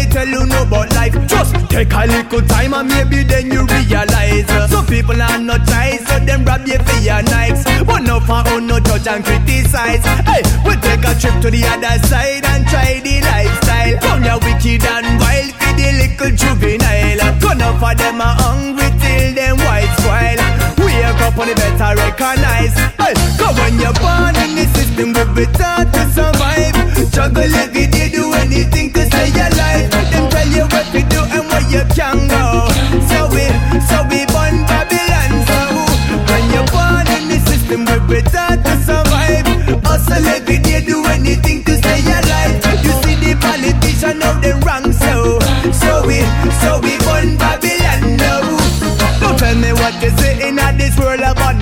me 0.05 0.13
tell 0.13 0.29
you 0.29 0.47
no 0.47 0.63
about 0.63 0.93
life. 0.95 1.15
Just 1.27 1.55
take 1.71 1.93
a 1.93 2.07
little 2.07 2.43
time 2.43 2.75
and 2.75 2.89
maybe 2.89 3.23
then 3.23 3.51
you 3.51 3.65
realize. 3.67 4.47
Some 4.71 4.87
people 4.87 5.21
are 5.21 5.39
not 5.39 5.67
nice, 5.67 6.07
so 6.07 6.19
them 6.21 6.45
rob 6.45 6.67
you 6.67 6.79
for 6.79 7.01
your 7.01 7.23
nights. 7.23 7.65
But 7.85 8.01
no 8.01 8.21
for 8.21 8.43
own 8.53 8.67
no 8.67 8.81
judge 8.81 9.07
and 9.07 9.25
criticize. 9.25 10.05
Hey, 10.29 10.43
we 10.65 10.77
take 10.77 11.05
a 11.05 11.13
trip 11.15 11.41
to 11.43 11.51
the 11.51 11.63
other 11.65 11.97
side 12.07 12.45
and 12.45 12.67
try 12.67 13.01
the 13.01 13.21
lifestyle. 13.23 13.99
Come 14.01 14.23
here 14.23 14.39
wicked 14.45 14.85
and 14.85 15.21
wild 15.21 15.53
for 15.61 15.73
the 15.79 15.89
little 16.01 16.33
juvenile. 16.37 17.21
Gone 17.41 17.63
up 17.63 17.81
for 17.81 17.95
them 17.95 18.21
are 18.21 18.37
hungry 18.39 18.91
till 19.01 19.35
them 19.35 19.57
white 19.59 19.93
spoil. 19.99 20.39
Wake 20.85 21.21
up 21.23 21.39
on 21.39 21.49
better 21.55 21.93
recognize. 21.97 22.75
Hey, 23.01 23.15
cause 23.39 23.57
when 23.59 23.79
you're 23.79 23.97
born 24.01 24.35
in 24.37 24.55
the 24.57 24.67
system, 24.95 25.13
we 25.13 25.47
be 25.47 25.53
taught 25.53 25.93
to 25.93 26.03
survive. 26.11 27.11
Juggle 27.11 27.55
every 27.55 27.87
day, 27.87 28.11
do 28.11 28.33
anything 28.35 28.93
to 28.93 29.05
stay 29.07 29.31
alive. 29.31 29.91
Them 29.91 30.31
tell 30.31 30.49
you 30.49 30.63
what 30.63 30.87
to 30.93 31.01
do 31.09 31.21
and 31.35 31.47
where 31.49 31.67
you 31.71 31.83
can 31.95 32.29
go. 32.29 32.69
So 33.09 33.29
we, 33.35 33.45
so 33.89 34.03
we 34.11 34.27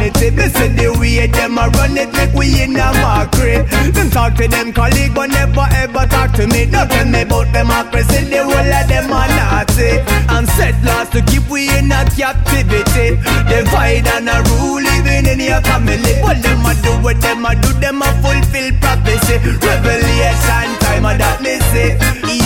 vanity. 0.02 0.30
This 0.30 0.54
is 0.60 0.74
the 0.76 0.98
way 0.98 1.26
them 1.26 1.58
a 1.58 1.68
run 1.68 1.96
it, 1.96 2.12
make 2.12 2.32
we 2.34 2.62
in 2.62 2.76
a 2.76 2.92
mockery. 3.02 3.62
Them 3.92 4.10
talk 4.10 4.34
to 4.36 4.48
them 4.48 4.72
colleague, 4.72 5.14
but 5.14 5.30
never 5.30 5.66
ever 5.72 6.06
talk 6.06 6.32
to 6.34 6.46
me. 6.46 6.66
Don't 6.66 6.88
tell 6.90 7.06
me 7.06 7.22
about 7.22 7.52
democracy, 7.52 8.24
the 8.24 8.42
whole 8.42 8.72
of 8.72 8.88
them 8.88 9.12
are 9.12 9.28
Nazi. 9.28 10.02
And 10.28 10.48
set 10.48 10.74
laws 10.84 11.10
to 11.10 11.22
keep 11.22 11.48
we 11.48 11.68
in 11.78 11.92
a 11.92 12.04
captivity. 12.16 13.16
Divide 13.48 14.06
and 14.14 14.28
a 14.28 14.42
rule 14.50 14.82
living 14.82 15.26
in 15.26 15.40
your 15.40 15.60
family. 15.62 16.14
What 16.22 16.42
them 16.42 16.64
a 16.66 16.74
do, 16.82 16.92
what 17.02 17.20
them 17.20 17.44
a 17.46 17.54
do, 17.54 17.72
them 17.80 18.02
a 18.02 18.10
fulfill 18.22 18.70
prophecy. 18.80 19.36
Revelation 19.62 20.68
time, 20.82 21.06
a 21.06 21.12
that 21.18 21.38
me 21.42 21.58
say. 21.70 21.98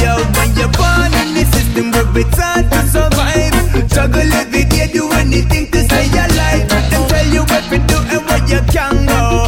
Yo, 0.02 0.18
when 0.36 0.50
you're 0.58 0.72
born 0.76 1.12
in 1.24 1.34
the 1.34 1.44
system, 1.54 1.90
we 1.90 2.22
be 2.22 2.30
taught 2.30 2.66
to 2.68 2.80
survive. 2.88 3.54
Struggle 3.90 4.32
every 4.34 4.64
day, 4.64 4.88
do 4.92 5.10
anything 5.12 5.70
you 8.48 8.60
can 8.70 9.06
go. 9.06 9.45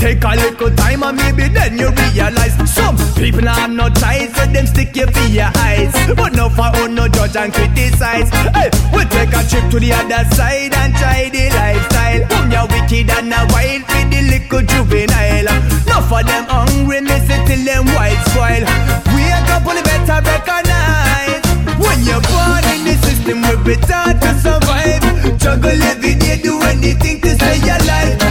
Take 0.00 0.24
a 0.24 0.32
little 0.34 0.70
time 0.76 1.02
and 1.02 1.16
maybe 1.16 1.46
then 1.52 1.76
you 1.78 1.92
realize 1.92 2.56
some 2.72 2.96
people 3.14 3.46
are 3.46 3.68
not 3.68 3.94
ties, 3.96 4.34
so 4.34 4.46
them 4.46 4.66
stick 4.66 4.96
you 4.96 5.06
for 5.06 5.28
your 5.28 5.52
eyes. 5.56 5.92
But 6.16 6.32
no 6.32 6.48
for 6.48 6.72
own 6.80 6.96
oh, 6.98 7.04
no 7.04 7.08
judge 7.08 7.36
and 7.36 7.52
criticize. 7.52 8.30
Hey, 8.56 8.72
we 8.96 9.04
take 9.12 9.28
a 9.36 9.44
trip 9.44 9.70
to 9.70 9.78
the 9.78 9.92
other 9.92 10.24
side 10.34 10.72
and 10.72 10.96
try 10.96 11.28
the 11.28 11.52
lifestyle. 11.52 12.22
Um, 12.22 12.28
Come 12.30 12.50
ya 12.50 12.62
wicked 12.72 13.10
and 13.12 13.32
a 13.32 13.40
wild 13.52 13.84
for 13.84 14.04
the 14.08 14.20
little 14.32 14.62
juvenile. 14.72 15.52
No 15.84 16.00
for 16.08 16.24
them 16.24 16.44
hungry, 16.48 17.00
miss 17.02 17.28
it 17.28 17.44
till 17.46 17.62
them 17.68 17.84
white 17.92 18.20
spoil. 18.32 18.64
Wake 19.12 19.50
up 19.52 19.68
on 19.68 19.76
the 19.76 19.84
better 19.84 20.18
recognize. 20.24 21.44
When 21.76 22.00
you're 22.08 22.24
born 22.24 22.64
in 22.72 22.88
the 22.88 22.96
system, 23.04 23.44
we 23.44 23.54
be 23.68 23.76
taught 23.84 24.16
to 24.16 24.32
survive. 24.40 25.04
Juggle 25.38 25.82
every 25.92 26.14
day, 26.16 26.40
do 26.40 26.56
anything 26.72 27.20
to 27.20 27.34
stay 27.36 27.60
alive. 27.68 28.29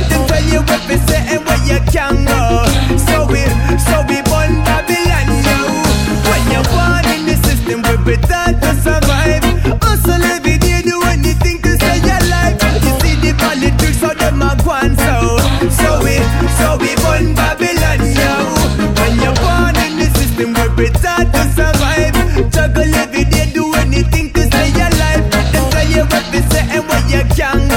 Can 1.92 2.26
go. 2.26 2.66
So 2.98 3.26
we, 3.26 3.42
so 3.88 4.06
we 4.08 4.22
born 4.30 4.62
Babylon 4.66 5.28
now. 5.42 5.66
When 6.30 6.44
you're 6.52 6.70
born 6.70 7.06
in 7.16 7.26
the 7.26 7.36
system, 7.44 7.82
we 8.06 8.16
taught 8.30 8.62
to 8.62 8.72
survive. 8.78 9.44
Hustle 9.82 10.24
every 10.36 10.58
day, 10.58 10.82
do 10.82 11.02
anything 11.10 11.62
to 11.62 11.72
stay 11.78 12.00
alive. 12.00 12.58
You 12.84 12.94
see 13.02 13.16
the 13.24 13.34
politics, 13.38 14.00
so 14.00 14.14
them 14.14 14.42
a 14.42 14.54
gone 14.64 14.96
so. 14.98 15.38
So 15.82 15.90
we, 16.06 16.18
so 16.58 16.78
we 16.78 16.94
born 17.02 17.34
Babylon 17.34 18.02
now. 18.14 18.46
When 19.02 19.14
you're 19.22 19.40
born 19.42 19.76
in 19.86 19.98
the 19.98 20.08
system, 20.18 20.54
we 20.78 20.90
taught 21.02 21.32
to 21.34 21.44
survive. 21.58 22.14
Juggle 22.54 22.94
every 22.96 23.26
day, 23.26 23.50
do 23.54 23.74
anything 23.76 24.32
to 24.34 24.42
stay 24.46 24.72
alive. 24.78 25.26
Them 25.52 25.66
tell 25.74 25.88
you 25.90 26.04
what 26.06 26.26
say 26.54 26.66
and 26.70 26.86
where 26.88 27.06
you 27.10 27.24
can 27.36 27.69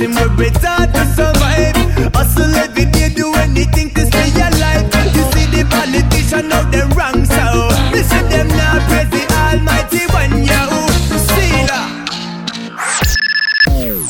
in 0.00 0.12
the 0.12 0.20
system, 0.20 0.36
we 0.36 0.44
be 0.44 0.50
taught 0.58 0.94
to 0.94 1.04
survive. 1.14 1.76
Hustle 2.14 2.54
every 2.54 2.84
day, 2.86 3.08
do 3.10 3.34
anything 3.34 3.90
to 3.94 4.06
stay 4.06 4.30
alive. 4.32 4.86
You 5.14 5.24
see 5.32 5.46
the 5.50 5.64
politician 5.68 6.48
wrong, 6.96 7.24
so 7.24 7.68
listen 7.92 8.28
them 8.28 8.48
now 8.48 8.78
praise 8.88 9.10
the 9.10 9.26
Almighty 9.34 10.06
one. 10.12 10.28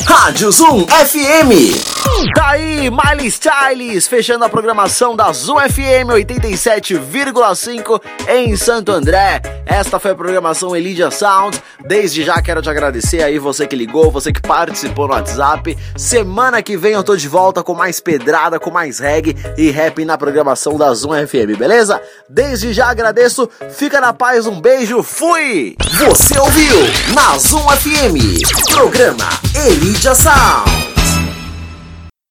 Rádio 0.04 0.50
Zoom 0.52 0.86
FM. 0.86 2.32
Tá 2.34 2.48
aí, 2.50 2.90
Miley 2.90 3.28
Styles, 3.28 4.06
fechando 4.08 4.44
a 4.44 4.48
programação 4.48 5.16
da 5.16 5.32
Zoom 5.32 5.58
FM 5.58 6.10
87,5 6.12 8.00
em 8.28 8.56
Santo 8.56 8.92
André. 8.92 9.57
Esta 9.68 10.00
foi 10.00 10.12
a 10.12 10.14
programação 10.14 10.74
Elidia 10.74 11.10
Sound. 11.10 11.62
Desde 11.86 12.24
já 12.24 12.40
quero 12.40 12.62
te 12.62 12.70
agradecer 12.70 13.22
aí, 13.22 13.38
você 13.38 13.66
que 13.66 13.76
ligou, 13.76 14.10
você 14.10 14.32
que 14.32 14.40
participou 14.40 15.06
no 15.06 15.12
WhatsApp. 15.12 15.76
Semana 15.94 16.62
que 16.62 16.74
vem 16.76 16.92
eu 16.92 17.04
tô 17.04 17.14
de 17.14 17.28
volta 17.28 17.62
com 17.62 17.74
mais 17.74 18.00
pedrada, 18.00 18.58
com 18.58 18.70
mais 18.70 18.98
reggae 18.98 19.36
e 19.58 19.70
rap 19.70 20.02
na 20.06 20.16
programação 20.16 20.78
da 20.78 20.92
Zoom 20.94 21.12
FM, 21.26 21.58
beleza? 21.58 22.00
Desde 22.28 22.72
já 22.72 22.88
agradeço, 22.88 23.48
fica 23.70 24.00
na 24.00 24.14
paz, 24.14 24.46
um 24.46 24.58
beijo, 24.58 25.02
fui! 25.02 25.76
Você 25.98 26.38
ouviu 26.38 26.76
na 27.14 27.36
Zoom 27.36 27.68
FM, 27.68 28.72
programa 28.72 29.28
Elidia 29.54 30.14
Sound. 30.14 30.87